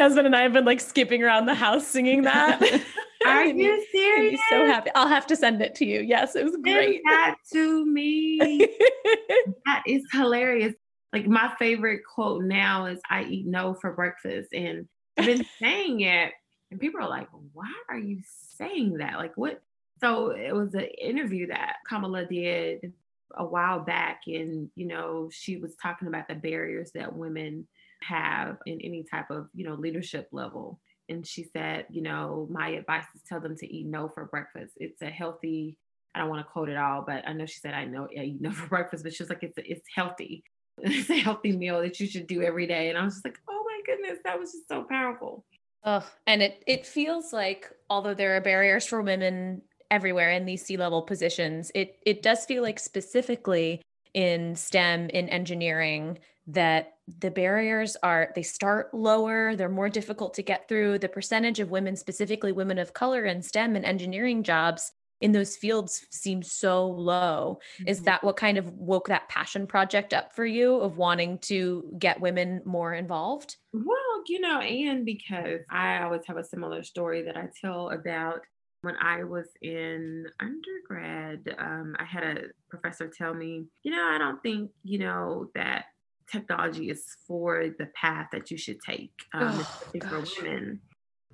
Husband 0.00 0.26
and 0.26 0.34
I 0.34 0.42
have 0.42 0.52
been 0.52 0.64
like 0.64 0.80
skipping 0.80 1.22
around 1.22 1.46
the 1.46 1.54
house 1.54 1.86
singing 1.86 2.22
that. 2.22 2.60
Are 3.26 3.44
you 3.46 3.86
serious? 3.92 4.30
He's 4.32 4.40
so 4.48 4.66
happy. 4.66 4.90
I'll 4.94 5.08
have 5.08 5.26
to 5.28 5.36
send 5.36 5.60
it 5.62 5.74
to 5.76 5.84
you. 5.84 6.00
Yes, 6.00 6.36
it 6.36 6.44
was 6.44 6.56
great. 6.62 7.02
Send 7.06 7.14
that 7.14 7.36
to 7.52 7.84
me. 7.86 8.38
that 9.66 9.82
is 9.86 10.02
hilarious. 10.12 10.74
Like 11.12 11.26
my 11.26 11.52
favorite 11.58 12.02
quote 12.14 12.44
now 12.44 12.86
is 12.86 13.00
"I 13.10 13.24
eat 13.24 13.46
no 13.46 13.74
for 13.74 13.92
breakfast," 13.92 14.54
and 14.54 14.88
I've 15.18 15.26
been 15.26 15.44
saying 15.60 16.00
it, 16.00 16.32
and 16.70 16.80
people 16.80 17.00
are 17.00 17.08
like, 17.08 17.28
"Why 17.52 17.72
are 17.88 17.98
you 17.98 18.20
saying 18.56 18.98
that? 18.98 19.18
Like, 19.18 19.36
what?" 19.36 19.60
So 20.00 20.30
it 20.30 20.54
was 20.54 20.72
an 20.74 20.88
interview 21.00 21.48
that 21.48 21.76
Kamala 21.86 22.24
did 22.24 22.92
a 23.34 23.44
while 23.44 23.80
back, 23.80 24.22
and 24.26 24.70
you 24.76 24.86
know, 24.86 25.28
she 25.32 25.56
was 25.56 25.74
talking 25.76 26.08
about 26.08 26.28
the 26.28 26.36
barriers 26.36 26.92
that 26.94 27.14
women 27.14 27.66
have 28.02 28.58
in 28.66 28.80
any 28.80 29.04
type 29.10 29.30
of 29.30 29.48
you 29.54 29.64
know 29.64 29.74
leadership 29.74 30.28
level. 30.32 30.80
And 31.08 31.26
she 31.26 31.44
said, 31.44 31.86
you 31.90 32.02
know, 32.02 32.46
my 32.50 32.68
advice 32.68 33.04
is 33.16 33.22
tell 33.28 33.40
them 33.40 33.56
to 33.56 33.66
eat 33.66 33.86
no 33.86 34.08
for 34.08 34.26
breakfast. 34.26 34.74
It's 34.76 35.02
a 35.02 35.10
healthy. 35.10 35.76
I 36.14 36.20
don't 36.20 36.28
want 36.28 36.40
to 36.46 36.50
quote 36.50 36.68
it 36.68 36.76
all, 36.76 37.02
but 37.04 37.26
I 37.26 37.32
know 37.32 37.46
she 37.46 37.58
said 37.58 37.74
I 37.74 37.84
know 37.84 38.06
I 38.16 38.22
eat 38.22 38.40
no 38.40 38.52
for 38.52 38.66
breakfast, 38.68 39.02
but 39.04 39.14
she 39.14 39.22
was 39.22 39.30
like, 39.30 39.42
it's 39.42 39.58
it's 39.58 39.88
healthy. 39.94 40.44
It's 40.82 41.10
a 41.10 41.18
healthy 41.18 41.54
meal 41.54 41.82
that 41.82 42.00
you 42.00 42.06
should 42.06 42.26
do 42.26 42.42
every 42.42 42.66
day. 42.66 42.88
And 42.88 42.96
I 42.96 43.04
was 43.04 43.12
just 43.14 43.24
like, 43.26 43.38
oh 43.50 43.64
my 43.66 43.80
goodness, 43.84 44.18
that 44.24 44.38
was 44.38 44.52
just 44.52 44.66
so 44.66 44.84
powerful. 44.84 45.44
Oh, 45.84 46.06
and 46.26 46.42
it 46.42 46.62
it 46.66 46.86
feels 46.86 47.34
like 47.34 47.70
although 47.90 48.14
there 48.14 48.34
are 48.36 48.40
barriers 48.40 48.86
for 48.86 49.02
women 49.02 49.60
everywhere 49.90 50.30
in 50.30 50.46
these 50.46 50.64
C 50.64 50.76
level 50.76 51.02
positions. 51.02 51.70
It 51.74 51.98
it 52.06 52.22
does 52.22 52.46
feel 52.46 52.62
like 52.62 52.78
specifically 52.78 53.82
in 54.14 54.54
STEM 54.56 55.10
in 55.10 55.28
engineering 55.28 56.18
that 56.46 56.94
the 57.18 57.30
barriers 57.30 57.96
are 58.02 58.30
they 58.34 58.42
start 58.42 58.94
lower 58.94 59.56
they're 59.56 59.68
more 59.68 59.88
difficult 59.88 60.34
to 60.34 60.42
get 60.42 60.68
through. 60.68 60.98
The 60.98 61.08
percentage 61.08 61.60
of 61.60 61.70
women 61.70 61.96
specifically 61.96 62.52
women 62.52 62.78
of 62.78 62.94
color 62.94 63.24
in 63.24 63.42
stem 63.42 63.76
and 63.76 63.84
engineering 63.84 64.42
jobs 64.42 64.92
in 65.20 65.32
those 65.32 65.54
fields 65.54 66.06
seems 66.10 66.50
so 66.50 66.86
low. 66.86 67.58
Mm-hmm. 67.74 67.88
is 67.88 68.02
that 68.02 68.24
what 68.24 68.36
kind 68.36 68.56
of 68.56 68.72
woke 68.72 69.08
that 69.08 69.28
passion 69.28 69.66
project 69.66 70.14
up 70.14 70.32
for 70.32 70.46
you 70.46 70.76
of 70.76 70.96
wanting 70.96 71.38
to 71.40 71.92
get 71.98 72.20
women 72.20 72.62
more 72.64 72.94
involved? 72.94 73.56
Well 73.72 73.96
you 74.26 74.38
know 74.38 74.60
and 74.60 75.06
because 75.06 75.60
i 75.70 76.02
always 76.02 76.20
have 76.26 76.36
a 76.36 76.44
similar 76.44 76.82
story 76.82 77.22
that 77.22 77.38
i 77.38 77.48
tell 77.62 77.88
about 77.88 78.42
when 78.82 78.96
I 79.00 79.24
was 79.24 79.46
in 79.60 80.26
undergrad, 80.40 81.54
um, 81.58 81.94
I 81.98 82.04
had 82.04 82.38
a 82.38 82.42
professor 82.70 83.08
tell 83.08 83.34
me, 83.34 83.66
you 83.82 83.90
know, 83.90 84.02
I 84.02 84.18
don't 84.18 84.42
think, 84.42 84.70
you 84.82 84.98
know, 84.98 85.50
that 85.54 85.86
technology 86.30 86.90
is 86.90 87.16
for 87.26 87.66
the 87.78 87.86
path 87.94 88.28
that 88.32 88.50
you 88.50 88.56
should 88.56 88.80
take, 88.80 89.12
um, 89.34 89.58
oh, 89.60 90.00
for 90.08 90.24
women. 90.42 90.80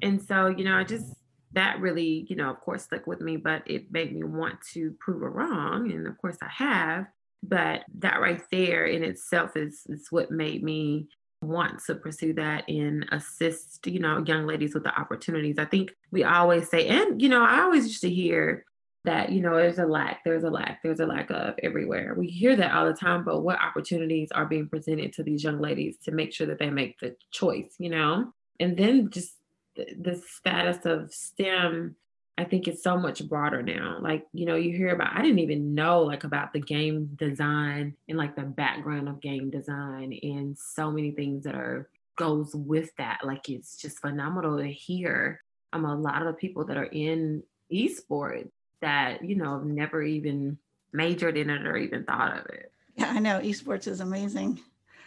And 0.03 0.23
so, 0.23 0.49
you 0.49 0.65
know, 0.65 0.77
I 0.77 0.85
just, 0.85 1.15
that 1.53 1.81
really, 1.81 2.27
you 2.29 2.37
know, 2.37 2.51
of 2.51 2.61
course, 2.61 2.85
stuck 2.85 3.07
with 3.07 3.21
me, 3.21 3.37
but 3.37 3.63
it 3.67 3.91
made 3.91 4.15
me 4.15 4.25
want 4.25 4.61
to 4.75 4.95
prove 5.01 5.23
it 5.23 5.27
wrong. 5.27 5.91
And 5.91 6.07
of 6.07 6.19
course, 6.19 6.37
I 6.43 6.51
have. 6.51 7.07
But 7.43 7.85
that 7.99 8.21
right 8.21 8.43
there 8.51 8.87
in 8.87 9.03
itself 9.05 9.57
is, 9.57 9.83
is 9.89 10.09
what 10.11 10.31
made 10.31 10.63
me 10.63 11.09
want 11.41 11.81
to 11.87 11.95
pursue 11.95 12.35
that 12.35 12.69
and 12.69 13.07
assist, 13.13 13.87
you 13.87 14.01
know, 14.01 14.23
young 14.27 14.47
ladies 14.47 14.75
with 14.75 14.85
the 14.85 15.01
opportunities. 15.01 15.57
I 15.59 15.65
think 15.65 15.95
we 16.11 16.25
always 16.25 16.69
say, 16.69 16.89
and, 16.89 17.23
you 17.23 17.29
know, 17.29 17.43
I 17.43 17.61
always 17.61 17.87
used 17.87 18.03
to 18.03 18.11
hear 18.11 18.66
that 19.07 19.33
you 19.33 19.41
know 19.41 19.57
there's 19.57 19.79
a 19.79 19.87
lack 19.87 20.23
there's 20.25 20.45
a 20.45 20.51
lack 20.51 20.83
there's 20.83 21.01
a 21.01 21.07
lack 21.07 21.31
of 21.31 21.55
everywhere. 21.63 22.15
We 22.17 22.27
hear 22.27 22.55
that 22.57 22.73
all 22.73 22.87
the 22.87 22.93
time 22.93 23.25
but 23.25 23.41
what 23.41 23.61
opportunities 23.61 24.31
are 24.33 24.47
being 24.47 24.69
presented 24.69 25.13
to 25.15 25.23
these 25.23 25.43
young 25.43 25.61
ladies 25.61 25.97
to 26.05 26.13
make 26.13 26.33
sure 26.33 26.47
that 26.49 26.59
they 26.59 26.71
make 26.71 26.99
the 27.01 27.17
choice 27.31 27.75
you 27.79 27.91
know? 27.91 28.33
And 28.61 28.77
then 28.77 29.11
just 29.11 29.35
the, 29.77 30.23
status 30.27 30.87
of 30.87 31.13
stem 31.13 31.97
i 32.39 32.45
think 32.45 32.67
it's 32.67 32.83
so 32.83 32.99
much 32.99 33.27
broader 33.29 33.63
now. 33.63 33.99
Like 34.01 34.27
you 34.33 34.45
know 34.45 34.57
you 34.57 34.77
hear 34.77 34.95
about 34.95 35.17
i 35.17 35.23
didn't 35.23 35.39
even 35.39 35.75
know 35.75 36.03
like 36.03 36.25
about 36.25 36.53
the 36.53 36.61
game 36.61 37.11
design 37.17 37.95
and 38.09 38.19
like 38.19 38.37
the 38.37 38.43
background 38.43 39.09
of 39.09 39.21
game 39.21 39.51
design 39.51 40.19
and 40.23 40.57
so 40.59 40.91
many 40.91 41.13
things 41.13 41.45
that 41.45 41.55
are 41.55 41.89
goes 42.17 42.55
with 42.55 42.91
that. 42.97 43.21
Like 43.23 43.49
it's 43.49 43.77
just 43.77 44.01
phenomenal 44.01 44.59
to 44.59 44.67
hear 44.67 45.43
um, 45.73 45.85
a 45.85 45.95
lot 45.95 46.23
of 46.23 46.29
the 46.29 46.35
people 46.35 46.65
that 46.65 46.77
are 46.77 46.85
in 46.85 47.43
esports 47.73 48.51
that, 48.81 49.25
you 49.25 49.37
know, 49.37 49.55
have 49.55 49.65
never 49.65 50.03
even 50.03 50.59
majored 50.93 51.37
in 51.37 51.51
it 51.51 51.67
or 51.67 51.77
even 51.77 52.05
thought 52.05 52.39
of 52.39 52.47
it. 52.47 52.73
Yeah, 52.97 53.13
I 53.15 53.19
know. 53.19 53.41
Esports 53.41 53.87
is 53.87 54.01
amazing. 54.01 54.61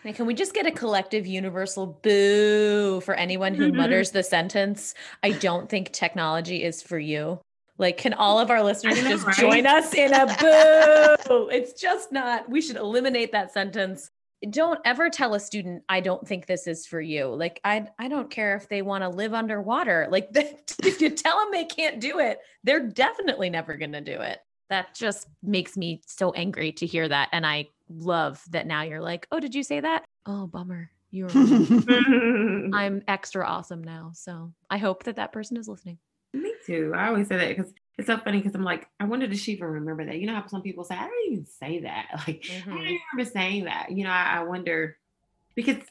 And 0.06 0.16
can 0.16 0.26
we 0.26 0.34
just 0.34 0.54
get 0.54 0.66
a 0.66 0.72
collective 0.72 1.28
universal 1.28 2.00
boo 2.02 3.02
for 3.02 3.14
anyone 3.16 3.54
who 3.54 3.68
mm-hmm. 3.68 3.78
mutters 3.78 4.12
the 4.12 4.24
sentence, 4.24 4.94
I 5.24 5.32
don't 5.32 5.70
think 5.70 5.92
technology 5.92 6.64
is 6.64 6.82
for 6.82 6.98
you? 6.98 7.40
Like, 7.78 7.98
can 7.98 8.14
all 8.14 8.40
of 8.40 8.50
our 8.50 8.64
listeners 8.64 9.02
know, 9.02 9.10
just 9.10 9.26
right? 9.26 9.36
join 9.36 9.66
us 9.66 9.94
in 9.94 10.14
a 10.14 10.26
boo? 10.26 11.50
it's 11.50 11.80
just 11.80 12.12
not. 12.12 12.50
We 12.50 12.62
should 12.62 12.76
eliminate 12.76 13.32
that 13.32 13.52
sentence 13.52 14.12
don't 14.50 14.80
ever 14.86 15.10
tell 15.10 15.34
a 15.34 15.40
student 15.40 15.84
i 15.90 16.00
don't 16.00 16.28
think 16.28 16.46
this 16.46 16.68
is 16.68 16.86
for 16.86 17.02
you. 17.02 17.28
Like 17.28 17.60
i 17.64 17.88
i 17.98 18.08
don't 18.08 18.30
care 18.30 18.56
if 18.56 18.70
they 18.70 18.82
want 18.82 19.04
to 19.04 19.10
live 19.10 19.34
underwater. 19.34 20.08
Like 20.10 20.30
if 20.84 21.02
you 21.02 21.10
tell 21.10 21.40
them 21.40 21.52
they 21.52 21.66
can't 21.66 22.00
do 22.00 22.20
it 22.20 22.40
they're 22.64 22.88
definitely 22.88 23.50
never 23.50 23.76
going 23.76 23.94
to 23.94 24.02
do 24.02 24.20
it. 24.20 24.40
That 24.70 24.94
just 24.94 25.28
makes 25.42 25.76
me 25.76 26.02
so 26.06 26.32
angry 26.32 26.72
to 26.74 26.86
hear 26.86 27.08
that 27.08 27.30
and 27.32 27.46
i 27.46 27.68
love 27.90 28.42
that 28.52 28.68
now 28.68 28.84
you're 28.84 29.02
like 29.02 29.28
oh 29.32 29.40
did 29.40 29.56
you 29.56 29.64
say 29.64 29.80
that? 29.80 30.06
Oh 30.26 30.48
bummer. 30.48 30.92
You're 31.12 31.30
i'm 31.34 33.02
extra 33.08 33.46
awesome 33.46 33.84
now 33.84 34.12
so 34.14 34.54
i 34.70 34.78
hope 34.78 35.04
that 35.04 35.16
that 35.16 35.32
person 35.32 35.58
is 35.58 35.68
listening. 35.68 35.98
Me 36.34 36.54
too. 36.66 36.94
I 36.96 37.08
always 37.08 37.28
say 37.28 37.38
that 37.38 37.50
because 37.50 37.74
it's 38.00 38.08
so 38.08 38.18
funny 38.18 38.38
because 38.38 38.56
I'm 38.56 38.64
like, 38.64 38.88
I 39.00 39.06
wonder 39.06 39.28
does 39.28 39.42
she 39.42 39.52
even 39.52 39.68
remember 39.68 40.06
that? 40.06 40.18
You 40.20 40.28
know 40.28 40.36
how 40.36 40.48
some 40.48 40.62
people 40.62 40.86
say, 40.86 40.96
I 40.96 41.06
don't 41.06 41.32
even 41.32 41.46
say 41.46 41.82
that. 41.82 42.06
Like, 42.28 42.42
mm-hmm. 42.44 42.72
I 42.72 42.76
don't 42.76 42.84
even 42.84 43.00
remember 43.14 43.32
saying 43.32 43.66
that. 43.66 43.92
You 43.92 44.06
know, 44.06 44.10
I, 44.10 44.38
I 44.38 44.44
wonder 44.44 44.98
because 45.54 45.84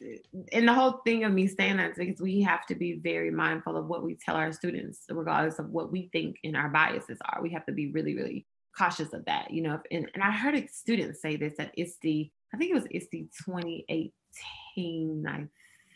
and 0.53 0.67
the 0.67 0.73
whole 0.73 1.03
thing 1.05 1.25
of 1.25 1.33
me 1.33 1.47
saying 1.47 1.77
that 1.77 1.91
is 1.91 1.99
because 1.99 2.21
we 2.21 2.41
have 2.41 2.65
to 2.67 2.75
be 2.75 2.95
very 2.95 3.31
mindful 3.31 3.77
of 3.77 3.87
what 3.87 4.03
we 4.03 4.15
tell 4.15 4.37
our 4.37 4.53
students, 4.53 5.01
regardless 5.11 5.59
of 5.59 5.69
what 5.69 5.93
we 5.93 6.09
think 6.11 6.39
and 6.45 6.57
our 6.57 6.71
biases 6.71 7.19
are. 7.27 7.43
We 7.43 7.51
have 7.51 7.67
to 7.67 7.73
be 7.73 7.91
really, 7.91 8.15
really 8.15 8.47
cautious 8.77 9.13
of 9.13 9.27
that. 9.27 9.51
You 9.51 9.63
know, 9.63 9.81
and, 9.91 10.11
and 10.15 10.23
I 10.23 10.31
heard 10.31 10.55
a 10.55 10.67
student 10.69 11.19
say 11.19 11.37
this 11.37 11.55
at 11.59 11.75
ISTE, 11.77 12.33
I 12.55 12.57
think 12.57 12.71
it 12.71 12.75
was 12.75 12.87
ISTE 12.91 13.29
2018, 13.45 15.27
I 15.27 15.47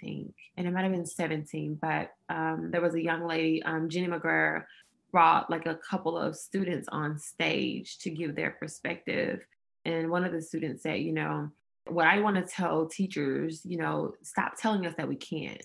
think, 0.02 0.34
and 0.58 0.66
it 0.66 0.70
might 0.72 0.82
have 0.82 0.92
been 0.92 1.06
17, 1.06 1.78
but 1.80 2.12
um, 2.28 2.68
there 2.70 2.82
was 2.82 2.94
a 2.94 3.02
young 3.02 3.26
lady, 3.26 3.62
um, 3.62 3.88
Jenny 3.88 4.08
Magiera, 4.08 4.64
brought 5.12 5.50
like 5.50 5.66
a 5.66 5.78
couple 5.88 6.16
of 6.16 6.36
students 6.36 6.88
on 6.90 7.18
stage 7.18 7.98
to 7.98 8.10
give 8.10 8.34
their 8.34 8.52
perspective. 8.52 9.40
And 9.84 10.10
one 10.10 10.24
of 10.24 10.32
the 10.32 10.40
students 10.40 10.82
said, 10.82 11.00
you 11.00 11.12
know, 11.12 11.50
what 11.86 12.06
I 12.06 12.20
want 12.20 12.36
to 12.36 12.42
tell 12.42 12.86
teachers, 12.86 13.64
you 13.64 13.76
know, 13.76 14.14
stop 14.22 14.54
telling 14.58 14.86
us 14.86 14.94
that 14.96 15.08
we 15.08 15.16
can't. 15.16 15.62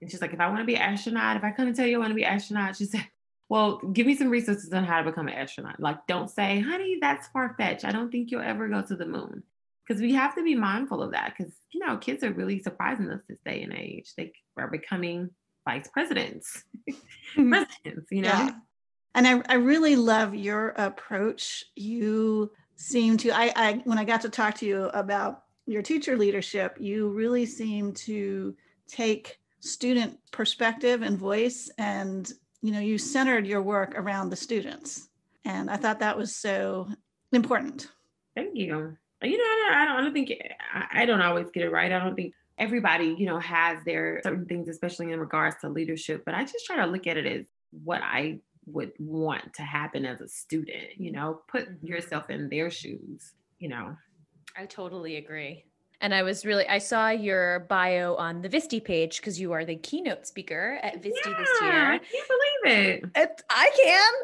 And 0.00 0.10
she's 0.10 0.20
like, 0.20 0.32
if 0.32 0.40
I 0.40 0.48
want 0.48 0.60
to 0.60 0.66
be 0.66 0.76
an 0.76 0.82
astronaut, 0.82 1.36
if 1.36 1.44
I 1.44 1.54
and 1.56 1.74
tell 1.74 1.86
you 1.86 1.96
I 1.96 2.00
want 2.00 2.10
to 2.10 2.14
be 2.14 2.24
an 2.24 2.34
astronaut, 2.34 2.76
she 2.76 2.84
said, 2.84 3.06
well, 3.48 3.78
give 3.78 4.06
me 4.06 4.16
some 4.16 4.30
resources 4.30 4.72
on 4.72 4.84
how 4.84 5.02
to 5.02 5.10
become 5.10 5.28
an 5.28 5.34
astronaut. 5.34 5.80
Like, 5.80 6.06
don't 6.06 6.30
say, 6.30 6.60
honey, 6.60 6.98
that's 7.00 7.28
far 7.28 7.54
fetched. 7.58 7.84
I 7.84 7.92
don't 7.92 8.10
think 8.10 8.30
you'll 8.30 8.42
ever 8.42 8.68
go 8.68 8.82
to 8.82 8.96
the 8.96 9.06
moon. 9.06 9.42
Because 9.86 10.00
we 10.00 10.14
have 10.14 10.34
to 10.36 10.42
be 10.42 10.54
mindful 10.54 11.02
of 11.02 11.12
that. 11.12 11.34
Because, 11.36 11.52
you 11.70 11.84
know, 11.84 11.98
kids 11.98 12.24
are 12.24 12.32
really 12.32 12.62
surprising 12.62 13.10
us 13.10 13.20
this 13.28 13.38
day 13.44 13.62
and 13.62 13.74
age. 13.74 14.14
They 14.16 14.32
are 14.56 14.68
becoming 14.68 15.30
vice 15.66 15.88
presidents, 15.88 16.64
mm-hmm. 16.90 17.50
presidents, 17.50 18.08
you 18.10 18.22
know? 18.22 18.28
Yeah. 18.28 18.50
And 19.14 19.26
I, 19.26 19.42
I 19.48 19.54
really 19.54 19.96
love 19.96 20.34
your 20.34 20.70
approach. 20.70 21.64
You 21.76 22.50
seem 22.76 23.16
to, 23.18 23.30
I, 23.30 23.52
I, 23.54 23.72
when 23.84 23.98
I 23.98 24.04
got 24.04 24.20
to 24.22 24.28
talk 24.28 24.56
to 24.56 24.66
you 24.66 24.86
about 24.86 25.44
your 25.66 25.82
teacher 25.82 26.16
leadership, 26.16 26.76
you 26.80 27.08
really 27.08 27.46
seem 27.46 27.92
to 27.92 28.54
take 28.88 29.38
student 29.60 30.18
perspective 30.30 31.02
and 31.02 31.18
voice 31.18 31.70
and 31.78 32.34
you 32.60 32.70
know 32.70 32.80
you 32.80 32.98
centered 32.98 33.46
your 33.46 33.62
work 33.62 33.94
around 33.96 34.28
the 34.28 34.36
students. 34.36 35.08
And 35.46 35.70
i 35.70 35.76
thought 35.76 36.00
that 36.00 36.18
was 36.18 36.34
so 36.34 36.88
important. 37.32 37.88
Thank 38.34 38.56
you. 38.56 38.96
You 39.22 39.38
know 39.38 39.44
i 39.44 39.84
don't, 39.86 39.98
I 39.98 40.00
don't 40.02 40.12
think 40.12 40.32
I 40.92 41.06
don't 41.06 41.22
always 41.22 41.50
get 41.50 41.62
it 41.62 41.70
right. 41.70 41.90
I 41.90 41.98
don't 41.98 42.14
think 42.14 42.34
everybody 42.58 43.16
you 43.18 43.26
know 43.26 43.38
has 43.38 43.82
their 43.84 44.20
certain 44.22 44.46
things 44.46 44.68
especially 44.68 45.10
in 45.10 45.18
regards 45.18 45.56
to 45.60 45.68
leadership 45.68 46.22
but 46.24 46.34
i 46.34 46.44
just 46.44 46.64
try 46.64 46.76
to 46.76 46.86
look 46.86 47.08
at 47.08 47.16
it 47.16 47.26
as 47.26 47.44
what 47.82 48.00
i 48.00 48.38
would 48.66 48.92
want 48.98 49.52
to 49.54 49.62
happen 49.62 50.04
as 50.04 50.20
a 50.20 50.28
student 50.28 50.96
you 50.96 51.12
know 51.12 51.40
put 51.48 51.68
mm-hmm. 51.68 51.86
yourself 51.86 52.30
in 52.30 52.48
their 52.48 52.70
shoes 52.70 53.32
you 53.58 53.68
know 53.68 53.96
i 54.56 54.66
totally 54.66 55.16
agree 55.16 55.64
and 56.04 56.14
I 56.14 56.22
was 56.22 56.44
really, 56.44 56.68
I 56.68 56.78
saw 56.78 57.08
your 57.08 57.60
bio 57.60 58.14
on 58.16 58.42
the 58.42 58.48
VSTE 58.50 58.84
page 58.84 59.22
because 59.22 59.40
you 59.40 59.52
are 59.52 59.64
the 59.64 59.76
keynote 59.76 60.26
speaker 60.26 60.78
at 60.82 61.02
VSTE 61.02 61.12
yeah, 61.24 61.34
this 61.38 61.60
year. 61.62 61.92
I 61.92 61.98
can't 61.98 62.28
believe 62.28 62.78
it. 62.78 63.04
it 63.16 63.42
I 63.48 63.70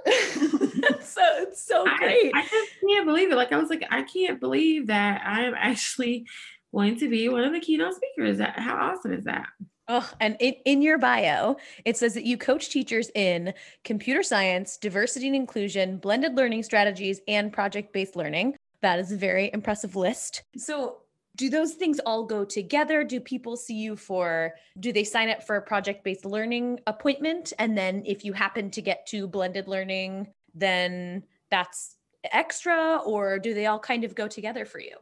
can. 0.05 1.01
so 1.01 1.23
it's 1.39 1.63
so 1.63 1.85
great. 1.97 2.33
I, 2.35 2.41
I 2.41 2.43
just 2.43 2.71
can't 2.87 3.07
believe 3.07 3.33
it. 3.33 3.37
Like 3.37 3.53
I 3.53 3.57
was 3.57 3.71
like, 3.71 3.85
I 3.91 4.03
can't 4.03 4.39
believe 4.39 4.89
that 4.89 5.23
I 5.25 5.45
am 5.45 5.55
actually 5.57 6.27
going 6.71 6.99
to 6.99 7.09
be 7.09 7.31
one 7.31 7.45
of 7.45 7.53
the 7.55 7.61
keynote 7.61 7.95
speakers. 7.95 8.41
How 8.57 8.93
awesome 8.93 9.15
is 9.15 9.25
that? 9.25 9.47
Oh, 9.93 10.09
and 10.21 10.37
in, 10.39 10.55
in 10.65 10.83
your 10.83 10.99
bio, 10.99 11.57
it 11.85 11.97
says 11.97 12.15
that 12.15 12.23
you 12.25 12.39
coach 12.39 12.71
teachers 12.71 13.11
in 13.17 13.53
computer 13.83 14.23
science, 14.23 14.77
diversity 14.77 15.27
and 15.27 15.35
inclusion, 15.35 15.97
blended 15.97 16.37
learning 16.37 16.63
strategies, 16.63 17.21
and 17.27 17.53
project 17.53 17.93
based 17.93 18.15
learning. 18.15 18.55
That 18.83 19.01
is 19.01 19.11
a 19.11 19.17
very 19.17 19.51
impressive 19.53 19.97
list. 19.97 20.45
So, 20.57 20.99
do 21.35 21.51
those 21.51 21.75
things 21.75 21.99
all 22.07 22.25
go 22.25 22.45
together? 22.45 23.03
Do 23.03 23.19
people 23.19 23.57
see 23.57 23.75
you 23.75 23.97
for, 23.97 24.55
do 24.79 24.93
they 24.93 25.03
sign 25.03 25.29
up 25.29 25.43
for 25.43 25.57
a 25.57 25.63
project 25.63 26.05
based 26.05 26.25
learning 26.25 26.79
appointment? 26.87 27.53
And 27.59 27.77
then 27.77 28.05
if 28.07 28.25
you 28.25 28.33
happen 28.33 28.71
to 28.71 28.83
get 28.83 29.07
to 29.09 29.27
blended 29.27 29.67
learning, 29.67 30.29
then 30.55 31.25
that's 31.51 31.97
extra, 32.31 33.01
or 33.05 33.41
do 33.41 33.55
they 33.55 33.67
all 33.67 33.81
kind 33.81 34.05
of 34.05 34.15
go 34.15 34.29
together 34.29 34.65
for 34.65 34.79
you? 34.79 34.97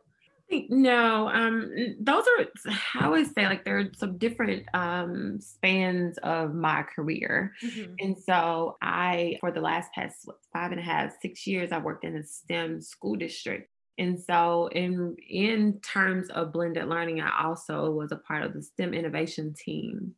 No, 0.50 1.28
um, 1.28 1.96
those 2.00 2.24
are 2.26 2.46
I 2.94 3.04
always 3.04 3.32
say 3.32 3.46
like 3.46 3.64
there 3.64 3.78
are 3.78 3.90
some 3.96 4.16
different 4.16 4.64
um, 4.72 5.40
spans 5.40 6.16
of 6.18 6.54
my 6.54 6.82
career, 6.82 7.52
mm-hmm. 7.62 7.94
and 7.98 8.16
so 8.18 8.76
I 8.80 9.36
for 9.40 9.50
the 9.50 9.60
last 9.60 9.92
past 9.92 10.16
what, 10.24 10.38
five 10.52 10.70
and 10.70 10.80
a 10.80 10.82
half 10.82 11.12
six 11.20 11.46
years 11.46 11.70
I 11.70 11.78
worked 11.78 12.04
in 12.04 12.16
a 12.16 12.22
STEM 12.24 12.80
school 12.80 13.16
district, 13.16 13.70
and 13.98 14.18
so 14.18 14.68
in 14.68 15.16
in 15.28 15.80
terms 15.80 16.30
of 16.30 16.52
blended 16.52 16.88
learning, 16.88 17.20
I 17.20 17.44
also 17.44 17.90
was 17.90 18.10
a 18.10 18.16
part 18.16 18.42
of 18.42 18.54
the 18.54 18.62
STEM 18.62 18.94
innovation 18.94 19.52
team, 19.52 20.14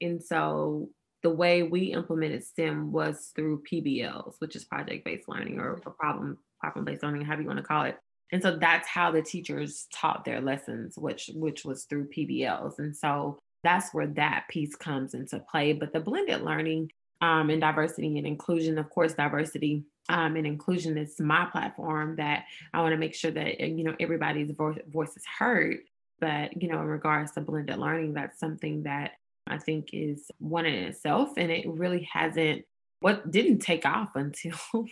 and 0.00 0.22
so 0.22 0.88
the 1.22 1.30
way 1.30 1.62
we 1.62 1.92
implemented 1.92 2.44
STEM 2.44 2.90
was 2.92 3.32
through 3.34 3.62
PBLs, 3.70 4.34
which 4.40 4.56
is 4.56 4.64
project 4.64 5.04
based 5.04 5.28
learning 5.28 5.58
or, 5.60 5.80
or 5.84 5.92
problem 5.92 6.38
problem 6.60 6.84
based 6.84 7.04
learning, 7.04 7.24
however 7.24 7.42
you 7.42 7.48
want 7.48 7.58
to 7.58 7.64
call 7.64 7.84
it. 7.84 7.96
And 8.32 8.42
so 8.42 8.56
that's 8.56 8.88
how 8.88 9.10
the 9.10 9.22
teachers 9.22 9.86
taught 9.92 10.24
their 10.24 10.40
lessons, 10.40 10.98
which 10.98 11.30
which 11.34 11.64
was 11.64 11.84
through 11.84 12.08
PBLs. 12.08 12.78
And 12.78 12.96
so 12.96 13.38
that's 13.64 13.92
where 13.92 14.06
that 14.06 14.46
piece 14.48 14.76
comes 14.76 15.14
into 15.14 15.38
play. 15.38 15.72
But 15.72 15.92
the 15.92 16.00
blended 16.00 16.42
learning 16.42 16.90
um, 17.20 17.50
and 17.50 17.60
diversity 17.60 18.18
and 18.18 18.26
inclusion, 18.26 18.78
of 18.78 18.90
course, 18.90 19.14
diversity 19.14 19.84
um, 20.08 20.36
and 20.36 20.46
inclusion 20.46 20.96
is 20.96 21.20
my 21.20 21.46
platform 21.46 22.16
that 22.16 22.44
I 22.72 22.80
want 22.80 22.92
to 22.92 22.98
make 22.98 23.14
sure 23.14 23.30
that 23.30 23.60
you 23.60 23.84
know 23.84 23.94
everybody's 24.00 24.50
vo- 24.52 24.76
voice 24.88 25.16
is 25.16 25.24
heard. 25.38 25.78
But 26.20 26.60
you 26.60 26.68
know, 26.68 26.80
in 26.80 26.86
regards 26.86 27.32
to 27.32 27.40
blended 27.40 27.78
learning, 27.78 28.14
that's 28.14 28.40
something 28.40 28.84
that 28.84 29.12
I 29.46 29.58
think 29.58 29.90
is 29.92 30.30
one 30.38 30.66
in 30.66 30.74
itself, 30.74 31.30
and 31.36 31.50
it 31.50 31.66
really 31.68 32.08
hasn't 32.12 32.64
what 33.00 33.30
didn't 33.30 33.60
take 33.60 33.86
off 33.86 34.10
until 34.14 34.58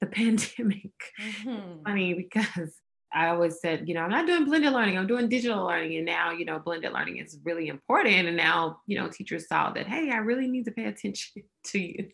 the 0.00 0.06
pandemic. 0.06 0.92
Mm-hmm. 1.20 1.82
Funny 1.84 2.14
because 2.14 2.72
I 3.12 3.28
always 3.28 3.60
said, 3.60 3.88
you 3.88 3.94
know, 3.94 4.02
I'm 4.02 4.10
not 4.10 4.26
doing 4.26 4.44
blended 4.44 4.72
learning, 4.72 4.98
I'm 4.98 5.06
doing 5.06 5.28
digital 5.28 5.64
learning. 5.64 5.96
And 5.96 6.06
now, 6.06 6.32
you 6.32 6.44
know, 6.44 6.58
blended 6.58 6.92
learning 6.92 7.18
is 7.18 7.38
really 7.44 7.68
important. 7.68 8.26
And 8.26 8.36
now, 8.36 8.80
you 8.86 8.98
know, 8.98 9.08
teachers 9.08 9.48
saw 9.48 9.70
that, 9.70 9.86
hey, 9.86 10.10
I 10.10 10.16
really 10.18 10.48
need 10.48 10.64
to 10.66 10.70
pay 10.70 10.84
attention 10.84 11.42
to 11.64 11.78
you. 11.78 12.10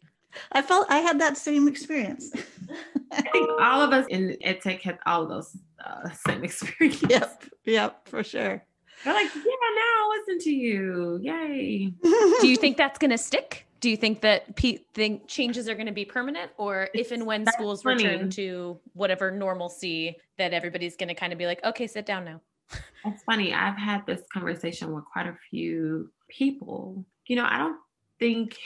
I 0.52 0.62
felt 0.62 0.87
I 0.88 0.99
had 0.99 1.20
that 1.20 1.37
same 1.37 1.68
experience. 1.68 2.32
I 3.12 3.20
think 3.20 3.50
all 3.61 3.82
of 3.82 3.92
us 3.92 4.06
in 4.08 4.37
EdTech 4.42 4.80
had 4.80 4.99
all 5.04 5.25
of 5.25 5.28
those 5.28 5.56
uh, 5.84 6.08
same 6.26 6.42
experiences. 6.44 7.11
Yep, 7.11 7.44
yep, 7.66 8.08
for 8.08 8.25
sure. 8.25 8.64
They're 9.04 9.12
like, 9.12 9.34
yeah, 9.34 9.42
now 9.42 10.08
listen 10.16 10.38
to 10.44 10.50
you. 10.50 11.18
Yay. 11.20 11.92
Do 12.40 12.49
you 12.49 12.56
think 12.56 12.78
that's 12.78 12.99
going 12.99 13.11
to 13.11 13.18
stick? 13.18 13.66
Do 13.82 13.90
you 13.90 13.96
think 13.98 14.22
that 14.22 14.56
pe- 14.56 14.78
think 14.94 15.28
changes 15.28 15.68
are 15.68 15.74
going 15.74 15.86
to 15.86 15.92
be 15.92 16.06
permanent 16.06 16.50
or 16.56 16.88
if 16.94 17.10
and 17.10 17.26
when 17.26 17.44
That's 17.44 17.56
schools 17.56 17.82
funny. 17.82 18.06
return 18.06 18.30
to 18.30 18.80
whatever 18.94 19.30
normalcy 19.30 20.16
that 20.38 20.54
everybody's 20.54 20.96
going 20.96 21.08
to 21.08 21.14
kind 21.14 21.32
of 21.34 21.38
be 21.38 21.44
like 21.44 21.62
okay 21.62 21.86
sit 21.86 22.06
down 22.06 22.24
now 22.24 22.40
That's 23.04 23.22
funny. 23.24 23.52
I've 23.52 23.76
had 23.76 24.06
this 24.06 24.22
conversation 24.32 24.92
with 24.94 25.04
quite 25.12 25.26
a 25.26 25.36
few 25.50 26.10
people. 26.28 27.04
You 27.26 27.36
know, 27.36 27.46
I 27.46 27.58
don't 27.58 27.76
think 28.18 28.56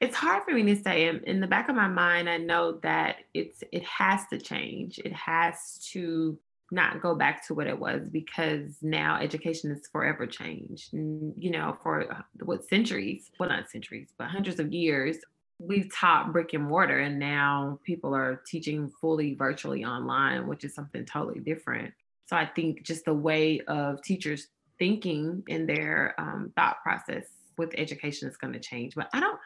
it's 0.00 0.14
hard 0.14 0.44
for 0.44 0.52
me 0.52 0.62
to 0.74 0.80
say. 0.80 1.08
In, 1.08 1.20
in 1.24 1.40
the 1.40 1.46
back 1.46 1.68
of 1.68 1.74
my 1.74 1.88
mind, 1.88 2.28
I 2.28 2.36
know 2.36 2.78
that 2.82 3.16
it's 3.34 3.64
it 3.72 3.82
has 3.84 4.26
to 4.30 4.38
change. 4.38 4.98
It 4.98 5.12
has 5.12 5.78
to 5.92 6.38
not 6.72 7.02
go 7.02 7.14
back 7.14 7.46
to 7.46 7.54
what 7.54 7.66
it 7.66 7.78
was 7.78 8.08
because 8.10 8.78
now 8.80 9.20
education 9.20 9.70
is 9.70 9.86
forever 9.92 10.26
changed. 10.26 10.88
You 10.92 11.50
know, 11.50 11.76
for 11.82 12.10
uh, 12.10 12.22
what 12.42 12.66
centuries, 12.66 13.30
well, 13.38 13.50
not 13.50 13.70
centuries, 13.70 14.08
but 14.16 14.28
hundreds 14.28 14.58
of 14.58 14.72
years, 14.72 15.18
we've 15.58 15.94
taught 15.94 16.32
brick 16.32 16.54
and 16.54 16.64
mortar, 16.64 16.98
and 17.00 17.18
now 17.18 17.78
people 17.84 18.14
are 18.14 18.42
teaching 18.46 18.90
fully 19.00 19.34
virtually 19.34 19.84
online, 19.84 20.46
which 20.46 20.64
is 20.64 20.74
something 20.74 21.04
totally 21.04 21.40
different. 21.40 21.92
So 22.26 22.36
I 22.36 22.46
think 22.46 22.82
just 22.82 23.04
the 23.04 23.14
way 23.14 23.60
of 23.68 24.02
teachers 24.02 24.48
thinking 24.78 25.42
in 25.48 25.66
their 25.66 26.14
um, 26.18 26.52
thought 26.56 26.82
process 26.82 27.26
with 27.58 27.70
education 27.76 28.28
is 28.28 28.38
going 28.38 28.54
to 28.54 28.60
change. 28.60 28.94
But 28.94 29.08
I 29.12 29.20
don't, 29.20 29.38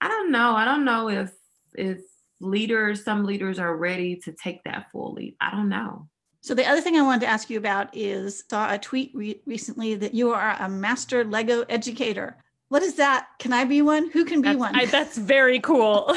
I 0.00 0.08
don't 0.08 0.32
know. 0.32 0.56
I 0.56 0.64
don't 0.64 0.84
know 0.84 1.08
if 1.08 1.30
if 1.74 2.00
leaders, 2.40 3.04
some 3.04 3.24
leaders 3.24 3.60
are 3.60 3.76
ready 3.76 4.16
to 4.16 4.32
take 4.32 4.64
that 4.64 4.90
full 4.90 5.12
leap. 5.12 5.36
I 5.40 5.52
don't 5.52 5.68
know. 5.68 6.08
So 6.42 6.54
the 6.54 6.66
other 6.66 6.80
thing 6.80 6.96
I 6.96 7.02
wanted 7.02 7.20
to 7.20 7.28
ask 7.28 7.48
you 7.50 7.58
about 7.58 7.96
is 7.96 8.42
saw 8.50 8.72
a 8.72 8.78
tweet 8.78 9.12
re- 9.14 9.40
recently 9.46 9.94
that 9.94 10.12
you 10.12 10.32
are 10.32 10.56
a 10.58 10.68
master 10.68 11.24
Lego 11.24 11.62
educator. 11.68 12.36
What 12.68 12.82
is 12.82 12.96
that? 12.96 13.28
Can 13.38 13.52
I 13.52 13.64
be 13.64 13.80
one? 13.80 14.10
Who 14.10 14.24
can 14.24 14.42
be 14.42 14.48
that's, 14.48 14.58
one? 14.58 14.74
I, 14.74 14.86
that's 14.86 15.16
very 15.16 15.60
cool. 15.60 16.16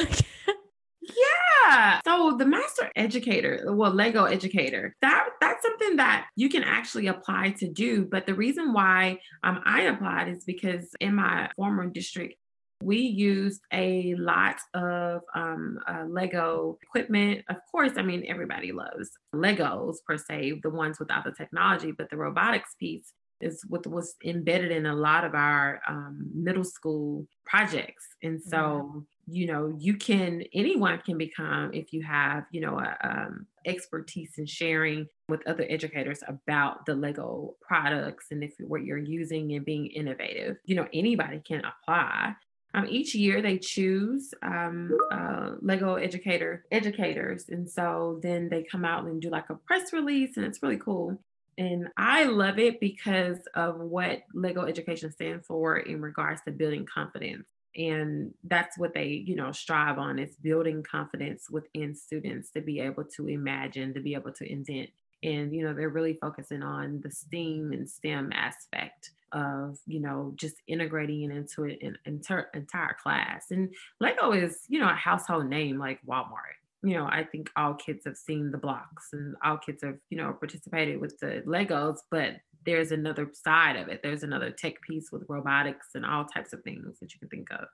yeah. 1.00 2.00
So 2.04 2.36
the 2.36 2.44
master 2.44 2.90
educator, 2.96 3.66
well, 3.68 3.92
Lego 3.92 4.24
educator, 4.24 4.96
that 5.00 5.28
that's 5.40 5.62
something 5.62 5.96
that 5.96 6.26
you 6.34 6.48
can 6.48 6.64
actually 6.64 7.06
apply 7.06 7.50
to 7.58 7.68
do. 7.68 8.04
But 8.04 8.26
the 8.26 8.34
reason 8.34 8.72
why 8.72 9.20
um, 9.44 9.62
I 9.64 9.82
applied 9.82 10.28
is 10.28 10.44
because 10.44 10.88
in 11.00 11.14
my 11.14 11.50
former 11.54 11.86
district, 11.86 12.34
we 12.82 12.98
used 12.98 13.62
a 13.72 14.14
lot 14.16 14.56
of 14.74 15.22
um, 15.34 15.78
uh, 15.88 16.04
Lego 16.08 16.78
equipment. 16.82 17.44
Of 17.48 17.56
course, 17.70 17.92
I 17.96 18.02
mean, 18.02 18.24
everybody 18.28 18.72
loves 18.72 19.10
Legos 19.34 19.96
per 20.06 20.18
se, 20.18 20.60
the 20.62 20.70
ones 20.70 20.98
without 20.98 21.24
the 21.24 21.32
technology, 21.32 21.92
but 21.92 22.10
the 22.10 22.16
robotics 22.16 22.74
piece 22.78 23.12
is 23.40 23.62
what 23.68 23.86
was 23.86 24.14
embedded 24.24 24.72
in 24.72 24.86
a 24.86 24.94
lot 24.94 25.24
of 25.24 25.34
our 25.34 25.80
um, 25.88 26.30
middle 26.34 26.64
school 26.64 27.26
projects. 27.44 28.06
And 28.22 28.42
so, 28.42 28.56
mm-hmm. 28.56 28.98
you 29.28 29.46
know, 29.46 29.74
you 29.78 29.96
can, 29.96 30.42
anyone 30.54 30.98
can 31.04 31.18
become, 31.18 31.70
if 31.74 31.92
you 31.92 32.02
have, 32.02 32.44
you 32.50 32.60
know, 32.60 32.78
a, 32.78 32.96
um, 33.02 33.46
expertise 33.66 34.34
in 34.38 34.46
sharing 34.46 35.06
with 35.28 35.46
other 35.46 35.66
educators 35.68 36.20
about 36.28 36.86
the 36.86 36.94
Lego 36.94 37.56
products 37.60 38.26
and 38.30 38.42
if 38.42 38.54
what 38.60 38.84
you're 38.84 38.96
using 38.96 39.52
and 39.52 39.64
being 39.64 39.86
innovative, 39.88 40.56
you 40.64 40.76
know, 40.76 40.88
anybody 40.92 41.40
can 41.46 41.62
apply. 41.64 42.34
Um, 42.76 42.86
each 42.90 43.14
year 43.14 43.40
they 43.40 43.58
choose 43.58 44.34
um, 44.42 44.96
uh, 45.10 45.52
Lego 45.62 45.94
educator 45.94 46.66
educators, 46.70 47.48
and 47.48 47.68
so 47.68 48.20
then 48.22 48.50
they 48.50 48.62
come 48.62 48.84
out 48.84 49.04
and 49.04 49.20
do 49.20 49.30
like 49.30 49.48
a 49.48 49.54
press 49.54 49.94
release, 49.94 50.36
and 50.36 50.44
it's 50.44 50.62
really 50.62 50.76
cool. 50.76 51.18
And 51.58 51.88
I 51.96 52.24
love 52.24 52.58
it 52.58 52.80
because 52.80 53.38
of 53.54 53.80
what 53.80 54.24
Lego 54.34 54.66
education 54.66 55.10
stands 55.10 55.46
for 55.46 55.78
in 55.78 56.02
regards 56.02 56.42
to 56.42 56.50
building 56.50 56.84
confidence. 56.84 57.46
And 57.74 58.34
that's 58.44 58.76
what 58.78 58.92
they, 58.92 59.08
you 59.08 59.36
know, 59.36 59.52
strive 59.52 59.98
on 59.98 60.18
is 60.18 60.36
building 60.36 60.82
confidence 60.82 61.48
within 61.50 61.94
students 61.94 62.50
to 62.50 62.60
be 62.60 62.80
able 62.80 63.04
to 63.16 63.28
imagine, 63.28 63.94
to 63.94 64.00
be 64.00 64.14
able 64.14 64.32
to 64.32 64.50
invent. 64.50 64.90
And, 65.22 65.54
you 65.54 65.64
know, 65.64 65.74
they're 65.74 65.88
really 65.88 66.18
focusing 66.20 66.62
on 66.62 67.00
the 67.02 67.10
STEAM 67.10 67.72
and 67.72 67.88
STEM 67.88 68.32
aspect 68.32 69.10
of 69.32 69.78
you 69.86 70.00
know 70.00 70.32
just 70.36 70.56
integrating 70.66 71.22
it 71.22 71.34
into 71.34 71.64
an 71.64 71.98
inter, 72.04 72.48
entire 72.54 72.96
class. 73.02 73.50
And 73.50 73.72
lego 74.00 74.32
is 74.32 74.60
you 74.68 74.80
know 74.80 74.88
a 74.88 74.94
household 74.94 75.46
name 75.46 75.78
like 75.78 76.00
walmart. 76.06 76.56
You 76.82 76.94
know 76.94 77.06
i 77.06 77.24
think 77.24 77.50
all 77.56 77.74
kids 77.74 78.04
have 78.04 78.16
seen 78.16 78.50
the 78.50 78.58
blocks 78.58 79.08
and 79.12 79.34
all 79.44 79.56
kids 79.56 79.82
have 79.82 79.96
you 80.08 80.16
know 80.16 80.32
participated 80.32 81.00
with 81.00 81.18
the 81.18 81.42
legos 81.46 81.98
but 82.10 82.36
there's 82.64 82.90
another 82.90 83.30
side 83.32 83.76
of 83.76 83.86
it. 83.86 84.00
There's 84.02 84.24
another 84.24 84.50
tech 84.50 84.80
piece 84.82 85.12
with 85.12 85.22
robotics 85.28 85.90
and 85.94 86.04
all 86.04 86.24
types 86.24 86.52
of 86.52 86.64
things 86.64 86.98
that 86.98 87.14
you 87.14 87.20
can 87.20 87.28
think 87.28 87.48
of. 87.52 87.68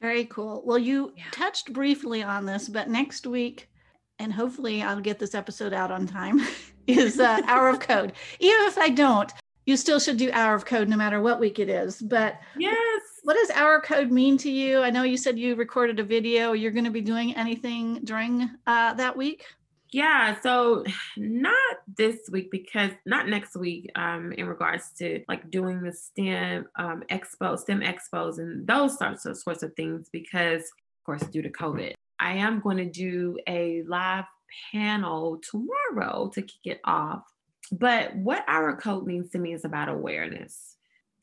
Very 0.00 0.26
cool. 0.26 0.62
Well 0.64 0.78
you 0.78 1.12
yeah. 1.16 1.24
touched 1.32 1.72
briefly 1.72 2.22
on 2.22 2.46
this 2.46 2.68
but 2.68 2.88
next 2.88 3.26
week 3.26 3.68
and 4.18 4.32
hopefully 4.32 4.82
I'll 4.82 5.00
get 5.00 5.18
this 5.18 5.34
episode 5.34 5.72
out 5.72 5.90
on 5.90 6.06
time, 6.06 6.40
is 6.86 7.20
uh, 7.20 7.40
Hour 7.46 7.68
of 7.68 7.80
Code. 7.80 8.12
Even 8.40 8.66
if 8.66 8.78
I 8.78 8.88
don't, 8.88 9.32
you 9.68 9.76
still 9.76 10.00
should 10.00 10.16
do 10.16 10.30
hour 10.32 10.54
of 10.54 10.64
code 10.64 10.88
no 10.88 10.96
matter 10.96 11.20
what 11.20 11.38
week 11.38 11.58
it 11.58 11.68
is. 11.68 12.00
But 12.00 12.40
yes, 12.56 13.02
what 13.24 13.34
does 13.34 13.50
hour 13.50 13.76
of 13.76 13.82
code 13.82 14.10
mean 14.10 14.38
to 14.38 14.50
you? 14.50 14.80
I 14.80 14.88
know 14.88 15.02
you 15.02 15.18
said 15.18 15.38
you 15.38 15.56
recorded 15.56 16.00
a 16.00 16.04
video. 16.04 16.52
You're 16.52 16.70
going 16.70 16.86
to 16.86 16.90
be 16.90 17.02
doing 17.02 17.36
anything 17.36 18.00
during 18.02 18.48
uh, 18.66 18.94
that 18.94 19.14
week? 19.14 19.44
Yeah, 19.90 20.40
so 20.40 20.84
not 21.18 21.76
this 21.98 22.30
week 22.30 22.50
because 22.50 22.92
not 23.04 23.28
next 23.28 23.56
week. 23.56 23.90
Um, 23.94 24.32
in 24.32 24.46
regards 24.46 24.90
to 24.98 25.22
like 25.28 25.50
doing 25.50 25.82
the 25.82 25.92
STEM 25.92 26.66
um, 26.76 27.02
expo, 27.10 27.58
STEM 27.58 27.80
expos, 27.80 28.38
and 28.38 28.66
those 28.66 28.98
sorts 28.98 29.26
of 29.26 29.36
sorts 29.36 29.62
of 29.62 29.74
things, 29.74 30.08
because 30.10 30.62
of 30.62 31.04
course 31.04 31.22
due 31.24 31.42
to 31.42 31.50
COVID, 31.50 31.92
I 32.20 32.34
am 32.34 32.60
going 32.60 32.78
to 32.78 32.84
do 32.84 33.38
a 33.46 33.82
live 33.86 34.24
panel 34.72 35.40
tomorrow 35.42 36.30
to 36.34 36.42
kick 36.42 36.60
it 36.64 36.80
off 36.84 37.24
but 37.72 38.14
what 38.16 38.44
hour 38.48 38.70
of 38.70 38.80
code 38.80 39.06
means 39.06 39.30
to 39.30 39.38
me 39.38 39.52
is 39.52 39.64
about 39.64 39.88
awareness. 39.88 40.76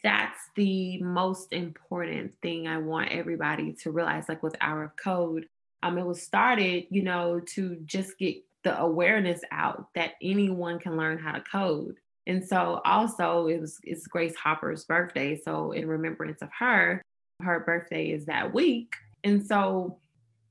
That's 0.03 0.39
the 0.55 1.01
most 1.01 1.53
important 1.53 2.33
thing 2.41 2.67
I 2.67 2.77
want 2.77 3.11
everybody 3.11 3.73
to 3.81 3.91
realize. 3.91 4.29
Like 4.29 4.43
with 4.43 4.55
hour 4.61 4.83
of 4.83 4.95
code, 4.95 5.47
um, 5.81 5.97
it 5.97 6.05
was 6.05 6.21
started, 6.21 6.85
you 6.89 7.01
know, 7.01 7.39
to 7.53 7.77
just 7.85 8.17
get 8.19 8.37
the 8.63 8.79
awareness 8.79 9.41
out 9.51 9.87
that 9.95 10.13
anyone 10.21 10.79
can 10.79 10.97
learn 10.97 11.17
how 11.17 11.31
to 11.31 11.41
code. 11.41 11.97
And 12.27 12.43
so 12.43 12.81
also 12.85 13.47
it 13.47 13.61
was 13.61 13.79
it's 13.83 14.07
Grace 14.07 14.35
Hopper's 14.35 14.85
birthday. 14.85 15.39
So 15.43 15.71
in 15.71 15.87
remembrance 15.87 16.41
of 16.41 16.49
her, 16.59 17.01
her 17.41 17.59
birthday 17.61 18.11
is 18.11 18.25
that 18.25 18.53
week. 18.53 18.93
And 19.23 19.45
so 19.45 19.97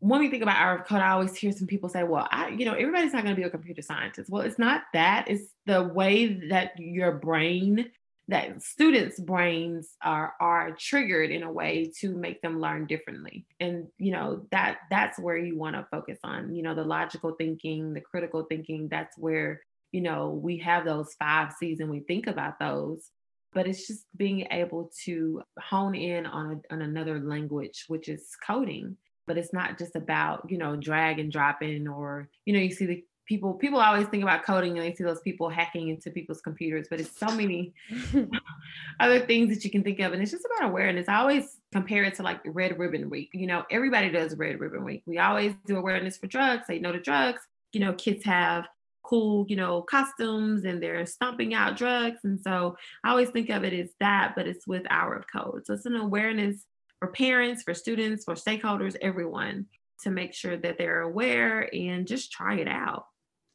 when 0.04 0.20
we 0.20 0.28
think 0.28 0.42
about 0.42 0.58
hour 0.58 0.76
of 0.76 0.86
code, 0.86 1.00
I 1.00 1.12
always 1.12 1.34
hear 1.34 1.50
some 1.50 1.66
people 1.66 1.88
say, 1.88 2.02
well, 2.02 2.28
I, 2.30 2.48
you 2.48 2.66
know, 2.66 2.74
everybody's 2.74 3.14
not 3.14 3.22
going 3.22 3.34
to 3.34 3.40
be 3.40 3.46
a 3.46 3.50
computer 3.50 3.80
scientist. 3.80 4.28
Well, 4.28 4.42
it's 4.42 4.58
not 4.58 4.82
that. 4.92 5.24
It's 5.28 5.50
the 5.64 5.82
way 5.82 6.46
that 6.50 6.78
your 6.78 7.12
brain, 7.12 7.90
that 8.28 8.62
students' 8.62 9.18
brains 9.18 9.96
are 10.02 10.34
are 10.40 10.72
triggered 10.72 11.30
in 11.30 11.42
a 11.42 11.50
way 11.50 11.90
to 12.00 12.14
make 12.14 12.42
them 12.42 12.60
learn 12.60 12.84
differently. 12.84 13.46
And 13.60 13.86
you 13.96 14.12
know, 14.12 14.46
that 14.50 14.80
that's 14.90 15.18
where 15.18 15.38
you 15.38 15.56
want 15.56 15.74
to 15.76 15.86
focus 15.90 16.18
on, 16.22 16.54
you 16.54 16.62
know, 16.62 16.74
the 16.74 16.84
logical 16.84 17.32
thinking, 17.38 17.94
the 17.94 18.02
critical 18.02 18.44
thinking, 18.44 18.88
that's 18.90 19.16
where, 19.16 19.62
you 19.90 20.02
know, 20.02 20.28
we 20.28 20.58
have 20.58 20.84
those 20.84 21.14
five 21.18 21.54
C's 21.58 21.80
and 21.80 21.88
we 21.88 22.00
think 22.00 22.26
about 22.26 22.58
those 22.58 23.08
but 23.54 23.68
it's 23.68 23.86
just 23.86 24.04
being 24.16 24.48
able 24.50 24.90
to 25.04 25.40
hone 25.60 25.94
in 25.94 26.26
on, 26.26 26.60
a, 26.70 26.74
on 26.74 26.82
another 26.82 27.20
language 27.20 27.84
which 27.86 28.08
is 28.08 28.36
coding 28.44 28.96
but 29.26 29.38
it's 29.38 29.52
not 29.52 29.78
just 29.78 29.96
about 29.96 30.48
you 30.50 30.58
know 30.58 30.76
drag 30.76 31.18
and 31.18 31.32
dropping 31.32 31.88
or 31.88 32.28
you 32.44 32.52
know 32.52 32.60
you 32.60 32.70
see 32.70 32.86
the 32.86 33.04
people 33.26 33.54
people 33.54 33.80
always 33.80 34.06
think 34.08 34.22
about 34.22 34.44
coding 34.44 34.76
and 34.76 34.86
they 34.86 34.94
see 34.94 35.04
those 35.04 35.20
people 35.20 35.48
hacking 35.48 35.88
into 35.88 36.10
people's 36.10 36.40
computers 36.40 36.86
but 36.90 37.00
it's 37.00 37.18
so 37.18 37.26
many 37.34 37.72
other 39.00 39.20
things 39.20 39.54
that 39.54 39.64
you 39.64 39.70
can 39.70 39.82
think 39.82 40.00
of 40.00 40.12
and 40.12 40.22
it's 40.22 40.30
just 40.30 40.46
about 40.56 40.68
awareness. 40.68 41.08
I 41.08 41.16
always 41.16 41.58
compare 41.72 42.04
it 42.04 42.14
to 42.16 42.22
like 42.22 42.40
red 42.44 42.78
ribbon 42.78 43.08
week 43.10 43.30
you 43.32 43.46
know 43.46 43.64
everybody 43.70 44.10
does 44.10 44.36
red 44.36 44.60
ribbon 44.60 44.84
week. 44.84 45.02
We 45.06 45.18
always 45.18 45.54
do 45.66 45.76
awareness 45.76 46.16
for 46.16 46.26
drugs 46.26 46.66
say 46.66 46.78
no 46.78 46.92
to 46.92 47.00
drugs 47.00 47.40
you 47.72 47.80
know 47.80 47.94
kids 47.94 48.24
have 48.24 48.66
cool 49.02 49.44
you 49.48 49.56
know 49.56 49.82
costumes 49.82 50.64
and 50.64 50.82
they're 50.82 51.04
stomping 51.04 51.52
out 51.52 51.76
drugs 51.76 52.20
and 52.24 52.40
so 52.40 52.74
i 53.04 53.10
always 53.10 53.28
think 53.28 53.50
of 53.50 53.62
it 53.62 53.74
as 53.74 53.90
that 54.00 54.32
but 54.34 54.46
it's 54.46 54.66
with 54.66 54.82
hour 54.88 55.14
of 55.14 55.26
code. 55.30 55.66
So 55.66 55.74
it's 55.74 55.86
an 55.86 55.96
awareness 55.96 56.64
for 57.04 57.12
parents 57.12 57.62
for 57.62 57.74
students 57.74 58.24
for 58.24 58.34
stakeholders 58.34 58.96
everyone 59.02 59.66
to 60.02 60.10
make 60.10 60.32
sure 60.34 60.56
that 60.56 60.78
they're 60.78 61.02
aware 61.02 61.68
and 61.74 62.06
just 62.06 62.32
try 62.32 62.56
it 62.56 62.68
out 62.68 63.06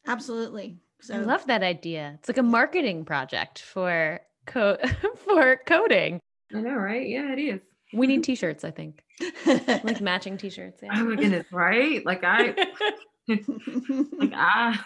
Absolutely. 0.08 0.78
So 1.02 1.16
I 1.16 1.18
love 1.20 1.46
that 1.48 1.62
idea. 1.62 2.16
It's 2.20 2.30
like 2.30 2.38
a 2.38 2.44
marketing 2.44 3.06
project 3.06 3.60
for 3.60 4.22
co- 4.46 4.78
for 5.18 5.60
coding. 5.66 6.20
I 6.54 6.62
know, 6.62 6.74
right? 6.76 7.08
Yeah, 7.08 7.32
it 7.34 7.40
is. 7.40 7.62
We 7.94 8.08
need 8.08 8.24
t-shirts, 8.24 8.64
I 8.64 8.72
think. 8.72 9.04
like 9.84 10.02
matching 10.02 10.38
t-shirts. 10.38 10.82
Yeah. 10.82 10.92
Oh 10.96 11.04
my 11.06 11.16
goodness, 11.16 11.46
right? 11.52 12.04
Like 12.06 12.24
I 12.24 12.56
like 13.28 14.34
I 14.34 14.80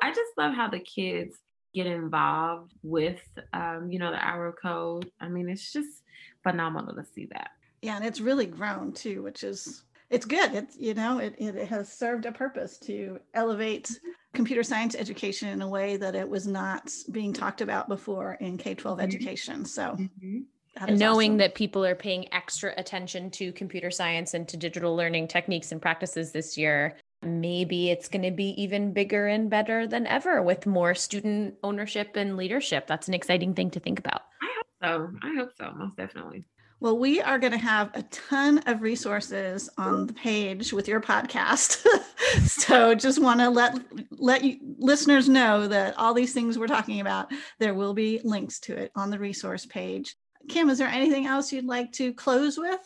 I 0.00 0.10
just 0.10 0.32
love 0.36 0.54
how 0.54 0.68
the 0.68 0.80
kids 0.80 1.36
get 1.74 1.86
involved 1.86 2.72
with 2.82 3.22
um, 3.52 3.88
you 3.90 3.98
know, 3.98 4.10
the 4.10 4.24
hour 4.24 4.52
code. 4.52 5.10
I 5.20 5.28
mean, 5.28 5.48
it's 5.48 5.72
just 5.72 6.02
phenomenal 6.42 6.94
to 6.94 7.04
see 7.14 7.26
that. 7.32 7.50
Yeah, 7.82 7.96
and 7.96 8.04
it's 8.04 8.20
really 8.20 8.46
grown 8.46 8.92
too, 8.92 9.22
which 9.22 9.42
is 9.42 9.82
it's 10.08 10.24
good. 10.24 10.54
It's 10.54 10.76
you 10.78 10.94
know, 10.94 11.18
it, 11.18 11.34
it 11.38 11.68
has 11.68 11.92
served 11.92 12.26
a 12.26 12.32
purpose 12.32 12.78
to 12.78 13.18
elevate 13.34 13.90
computer 14.34 14.62
science 14.62 14.94
education 14.94 15.48
in 15.48 15.62
a 15.62 15.68
way 15.68 15.96
that 15.96 16.14
it 16.14 16.28
was 16.28 16.46
not 16.46 16.90
being 17.10 17.32
talked 17.32 17.60
about 17.60 17.88
before 17.88 18.34
in 18.40 18.56
K 18.56 18.74
12 18.74 18.98
mm-hmm. 18.98 19.04
education. 19.04 19.64
So, 19.64 19.96
mm-hmm. 19.98 20.40
and 20.76 20.98
knowing 20.98 21.32
awesome. 21.32 21.38
that 21.38 21.54
people 21.54 21.84
are 21.84 21.94
paying 21.94 22.32
extra 22.32 22.72
attention 22.76 23.30
to 23.32 23.52
computer 23.52 23.90
science 23.90 24.34
and 24.34 24.46
to 24.48 24.56
digital 24.56 24.94
learning 24.94 25.28
techniques 25.28 25.72
and 25.72 25.82
practices 25.82 26.30
this 26.30 26.56
year, 26.56 26.96
maybe 27.22 27.90
it's 27.90 28.08
going 28.08 28.22
to 28.22 28.30
be 28.30 28.50
even 28.62 28.92
bigger 28.92 29.26
and 29.26 29.50
better 29.50 29.86
than 29.86 30.06
ever 30.06 30.42
with 30.42 30.66
more 30.66 30.94
student 30.94 31.54
ownership 31.62 32.16
and 32.16 32.36
leadership. 32.36 32.86
That's 32.86 33.08
an 33.08 33.14
exciting 33.14 33.54
thing 33.54 33.70
to 33.70 33.80
think 33.80 33.98
about. 33.98 34.22
I 34.40 34.48
hope 34.56 34.66
so. 34.82 35.16
I 35.22 35.34
hope 35.34 35.50
so, 35.58 35.72
most 35.76 35.96
definitely. 35.96 36.44
Well, 36.82 36.98
we 36.98 37.20
are 37.20 37.38
going 37.38 37.52
to 37.52 37.58
have 37.58 37.92
a 37.94 38.02
ton 38.02 38.58
of 38.66 38.82
resources 38.82 39.70
on 39.78 40.08
the 40.08 40.12
page 40.12 40.72
with 40.72 40.88
your 40.88 41.00
podcast. 41.00 41.86
so 42.44 42.92
just 42.96 43.22
want 43.22 43.38
to 43.38 43.50
let 43.50 43.78
let 44.10 44.42
you 44.42 44.56
listeners 44.78 45.28
know 45.28 45.68
that 45.68 45.96
all 45.96 46.12
these 46.12 46.34
things 46.34 46.58
we're 46.58 46.66
talking 46.66 47.00
about, 47.00 47.30
there 47.60 47.72
will 47.72 47.94
be 47.94 48.20
links 48.24 48.58
to 48.62 48.76
it 48.76 48.90
on 48.96 49.10
the 49.10 49.18
resource 49.20 49.64
page. 49.64 50.16
Kim, 50.48 50.68
is 50.70 50.78
there 50.78 50.88
anything 50.88 51.24
else 51.24 51.52
you'd 51.52 51.66
like 51.66 51.92
to 51.92 52.12
close 52.14 52.58
with? 52.58 52.80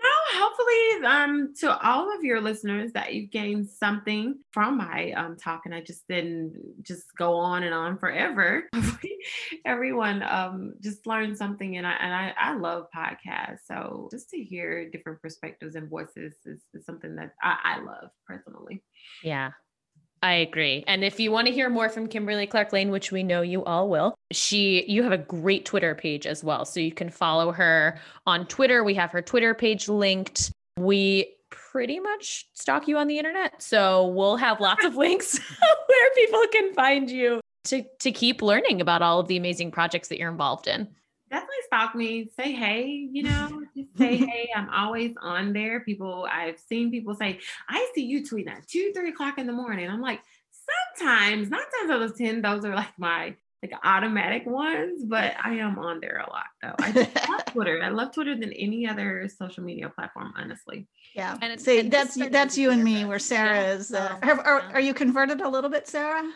No, 0.00 0.40
hopefully, 0.40 1.06
um, 1.06 1.54
to 1.58 1.76
all 1.86 2.14
of 2.14 2.22
your 2.22 2.40
listeners 2.40 2.92
that 2.92 3.14
you've 3.14 3.30
gained 3.30 3.68
something 3.68 4.36
from 4.52 4.76
my 4.76 5.12
um, 5.12 5.36
talk, 5.36 5.62
and 5.64 5.74
I 5.74 5.80
just 5.80 6.06
didn't 6.08 6.82
just 6.82 7.06
go 7.16 7.34
on 7.34 7.64
and 7.64 7.74
on 7.74 7.98
forever. 7.98 8.68
Everyone 9.66 10.22
um, 10.22 10.74
just 10.80 11.06
learned 11.06 11.36
something, 11.36 11.76
and 11.76 11.86
I 11.86 11.92
and 12.00 12.14
I, 12.14 12.34
I 12.38 12.54
love 12.54 12.86
podcasts. 12.94 13.66
So 13.66 14.08
just 14.12 14.30
to 14.30 14.38
hear 14.38 14.88
different 14.88 15.20
perspectives 15.20 15.74
and 15.74 15.88
voices 15.88 16.34
is, 16.44 16.62
is 16.74 16.86
something 16.86 17.16
that 17.16 17.32
I, 17.42 17.56
I 17.64 17.80
love 17.80 18.10
personally. 18.26 18.82
Yeah, 19.24 19.52
I 20.22 20.34
agree. 20.34 20.84
And 20.86 21.04
if 21.04 21.20
you 21.20 21.30
want 21.30 21.46
to 21.46 21.52
hear 21.52 21.68
more 21.70 21.88
from 21.88 22.08
Kimberly 22.08 22.46
Clark 22.46 22.72
Lane, 22.72 22.90
which 22.90 23.12
we 23.12 23.22
know 23.22 23.42
you 23.42 23.64
all 23.64 23.88
will, 23.88 24.14
she 24.30 24.84
you 24.86 25.02
have 25.02 25.12
a 25.12 25.18
great 25.18 25.64
Twitter 25.64 25.94
page 25.94 26.26
as 26.26 26.44
well. 26.44 26.64
So 26.64 26.80
you 26.80 26.92
can 26.92 27.10
follow 27.10 27.52
her 27.52 27.98
on 28.26 28.46
Twitter. 28.46 28.84
We 28.84 28.94
have 28.94 29.10
her 29.12 29.22
Twitter 29.22 29.54
page 29.54 29.88
linked. 29.88 30.50
We 30.78 31.34
pretty 31.50 31.98
much 31.98 32.46
stalk 32.54 32.88
you 32.88 32.98
on 32.98 33.08
the 33.08 33.18
internet. 33.18 33.62
So 33.62 34.08
we'll 34.08 34.36
have 34.36 34.60
lots 34.60 34.84
of 34.84 34.96
links 34.96 35.38
where 35.86 36.10
people 36.14 36.42
can 36.52 36.74
find 36.74 37.10
you 37.10 37.40
to 37.64 37.84
to 38.00 38.12
keep 38.12 38.42
learning 38.42 38.80
about 38.80 39.02
all 39.02 39.20
of 39.20 39.28
the 39.28 39.36
amazing 39.36 39.70
projects 39.70 40.08
that 40.08 40.18
you're 40.18 40.30
involved 40.30 40.66
in. 40.66 40.88
Definitely 41.30 41.56
stalk 41.66 41.94
me. 41.94 42.30
Say 42.36 42.52
hey, 42.52 43.08
you 43.10 43.22
know, 43.24 43.62
just 43.76 43.96
say 43.98 44.16
hey. 44.26 44.48
I'm 44.54 44.68
always 44.70 45.14
on 45.20 45.52
there. 45.52 45.80
People, 45.80 46.26
I've 46.30 46.58
seen 46.58 46.90
people 46.90 47.14
say, 47.14 47.38
I 47.68 47.90
see 47.94 48.04
you 48.04 48.22
tweeting 48.22 48.50
at 48.50 48.66
two, 48.66 48.92
three 48.94 49.10
o'clock 49.10 49.38
in 49.38 49.46
the 49.46 49.52
morning. 49.52 49.90
I'm 49.90 50.00
like, 50.00 50.20
sometimes, 50.96 51.50
not 51.50 51.66
times 51.78 51.90
out 51.90 52.02
of 52.02 52.16
10, 52.16 52.40
those 52.40 52.64
are 52.64 52.74
like 52.74 52.98
my 52.98 53.34
like 53.62 53.72
automatic 53.82 54.46
ones, 54.46 55.04
but 55.04 55.34
I 55.42 55.54
am 55.54 55.78
on 55.78 55.98
there 56.00 56.24
a 56.24 56.30
lot 56.30 56.44
though. 56.62 56.74
I 56.78 56.90
love 57.28 57.44
Twitter. 57.46 57.82
I 57.82 57.88
love 57.88 58.12
Twitter 58.12 58.36
than 58.36 58.52
any 58.52 58.86
other 58.86 59.28
social 59.28 59.64
media 59.64 59.88
platform, 59.88 60.32
honestly. 60.36 60.86
Yeah, 61.14 61.36
and 61.42 61.52
it's 61.52 61.64
See, 61.64 61.82
that's 61.82 62.14
that's 62.30 62.56
you 62.56 62.70
and 62.70 62.84
me. 62.84 63.04
Where 63.04 63.18
Sarah 63.18 63.56
yeah. 63.56 63.72
is. 63.72 63.92
Uh, 63.92 64.16
have, 64.22 64.38
are, 64.40 64.60
are 64.74 64.80
you 64.80 64.94
converted 64.94 65.40
a 65.40 65.48
little 65.48 65.70
bit, 65.70 65.88
Sarah? 65.88 66.30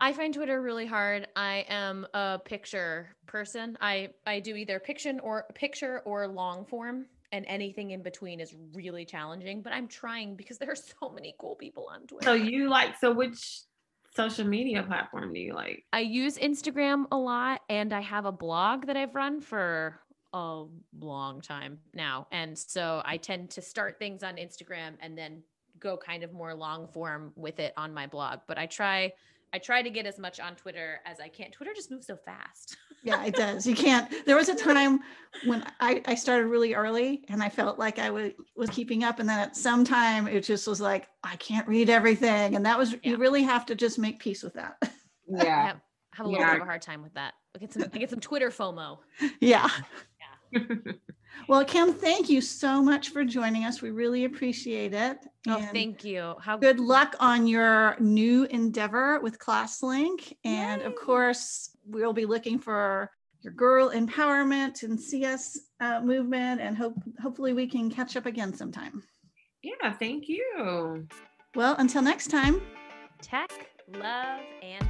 I 0.00 0.12
find 0.12 0.34
Twitter 0.34 0.60
really 0.60 0.86
hard. 0.86 1.28
I 1.36 1.66
am 1.68 2.06
a 2.14 2.40
picture 2.42 3.14
person. 3.26 3.76
I 3.80 4.10
I 4.26 4.40
do 4.40 4.56
either 4.56 4.80
picture 4.80 5.14
or 5.22 5.46
picture 5.54 6.00
or 6.04 6.26
long 6.28 6.64
form 6.64 7.06
and 7.32 7.44
anything 7.48 7.90
in 7.90 8.02
between 8.02 8.38
is 8.38 8.54
really 8.74 9.04
challenging, 9.04 9.60
but 9.60 9.72
I'm 9.72 9.88
trying 9.88 10.36
because 10.36 10.56
there 10.56 10.70
are 10.70 10.76
so 10.76 11.10
many 11.10 11.34
cool 11.38 11.56
people 11.56 11.88
on 11.92 12.06
Twitter. 12.06 12.24
So 12.24 12.34
you 12.34 12.68
like 12.68 12.98
so 13.00 13.12
which 13.12 13.62
social 14.16 14.46
media 14.46 14.82
platform 14.82 15.32
do 15.32 15.40
you 15.40 15.54
like? 15.54 15.84
I 15.92 16.00
use 16.00 16.38
Instagram 16.38 17.06
a 17.10 17.16
lot 17.16 17.62
and 17.68 17.92
I 17.92 18.00
have 18.00 18.24
a 18.24 18.32
blog 18.32 18.86
that 18.86 18.96
I've 18.96 19.14
run 19.14 19.40
for 19.40 20.00
a 20.32 20.64
long 20.98 21.40
time 21.40 21.78
now. 21.92 22.26
And 22.32 22.58
so 22.58 23.02
I 23.04 23.16
tend 23.16 23.50
to 23.50 23.62
start 23.62 23.98
things 23.98 24.22
on 24.22 24.36
Instagram 24.36 24.94
and 25.00 25.16
then 25.16 25.42
go 25.78 25.96
kind 25.96 26.22
of 26.22 26.32
more 26.32 26.54
long 26.54 26.88
form 26.88 27.32
with 27.36 27.58
it 27.60 27.72
on 27.76 27.92
my 27.92 28.06
blog. 28.06 28.40
But 28.46 28.58
I 28.58 28.66
try 28.66 29.12
I 29.52 29.58
try 29.58 29.82
to 29.82 29.90
get 29.90 30.04
as 30.04 30.18
much 30.18 30.40
on 30.40 30.56
Twitter 30.56 31.00
as 31.06 31.20
I 31.20 31.28
can. 31.28 31.52
Twitter 31.52 31.72
just 31.74 31.90
moves 31.90 32.08
so 32.08 32.16
fast. 32.16 32.76
yeah, 33.04 33.24
it 33.24 33.34
does. 33.34 33.66
You 33.66 33.74
can't. 33.74 34.12
There 34.26 34.36
was 34.36 34.48
a 34.48 34.54
time 34.54 35.00
when 35.44 35.64
I, 35.80 36.02
I 36.06 36.14
started 36.14 36.46
really 36.46 36.74
early 36.74 37.24
and 37.28 37.42
I 37.42 37.48
felt 37.48 37.78
like 37.78 37.98
I 37.98 38.10
was, 38.10 38.32
was 38.56 38.70
keeping 38.70 39.04
up. 39.04 39.18
And 39.18 39.28
then 39.28 39.38
at 39.38 39.56
some 39.56 39.84
time 39.84 40.26
it 40.26 40.42
just 40.42 40.66
was 40.66 40.80
like, 40.80 41.08
I 41.22 41.36
can't 41.36 41.68
read 41.68 41.90
everything. 41.90 42.56
And 42.56 42.64
that 42.64 42.78
was, 42.78 42.92
yeah. 42.92 42.98
you 43.02 43.16
really 43.16 43.42
have 43.42 43.66
to 43.66 43.74
just 43.74 43.98
make 43.98 44.18
peace 44.18 44.42
with 44.42 44.54
that. 44.54 44.76
Yeah. 45.26 45.42
I 45.42 45.66
have, 45.66 45.80
have 46.14 46.26
a 46.26 46.28
little 46.28 46.44
yeah. 46.44 46.52
bit 46.52 46.60
of 46.60 46.66
a 46.66 46.70
hard 46.70 46.82
time 46.82 47.02
with 47.02 47.14
that. 47.14 47.34
I 47.54 47.58
get 47.58 47.72
some, 47.72 47.84
I 47.92 47.98
get 47.98 48.10
some 48.10 48.20
Twitter 48.20 48.50
FOMO. 48.50 48.98
Yeah. 49.40 49.68
Yeah. 50.52 50.60
Well, 51.48 51.64
Kim, 51.64 51.92
thank 51.92 52.30
you 52.30 52.40
so 52.40 52.82
much 52.82 53.10
for 53.10 53.24
joining 53.24 53.64
us. 53.64 53.82
We 53.82 53.90
really 53.90 54.24
appreciate 54.24 54.94
it. 54.94 55.18
Oh, 55.46 55.58
and 55.58 55.70
thank 55.70 56.04
you. 56.04 56.34
How 56.40 56.56
good 56.56 56.80
luck 56.80 57.16
on 57.20 57.46
your 57.46 57.96
new 58.00 58.44
endeavor 58.44 59.20
with 59.20 59.38
ClassLink. 59.38 60.32
And 60.44 60.80
Yay. 60.80 60.86
of 60.86 60.96
course, 60.96 61.73
we'll 61.86 62.12
be 62.12 62.26
looking 62.26 62.58
for 62.58 63.10
your 63.42 63.52
girl 63.52 63.90
empowerment 63.90 64.82
and 64.82 65.00
CS 65.00 65.58
uh, 65.80 66.00
movement, 66.00 66.60
and 66.60 66.76
hope 66.76 66.94
hopefully 67.22 67.52
we 67.52 67.66
can 67.66 67.90
catch 67.90 68.16
up 68.16 68.26
again 68.26 68.54
sometime. 68.54 69.02
Yeah, 69.62 69.92
thank 69.92 70.28
you. 70.28 71.06
Well, 71.54 71.76
until 71.78 72.02
next 72.02 72.28
time. 72.28 72.60
Tech, 73.20 73.50
love, 73.88 74.40
and 74.62 74.88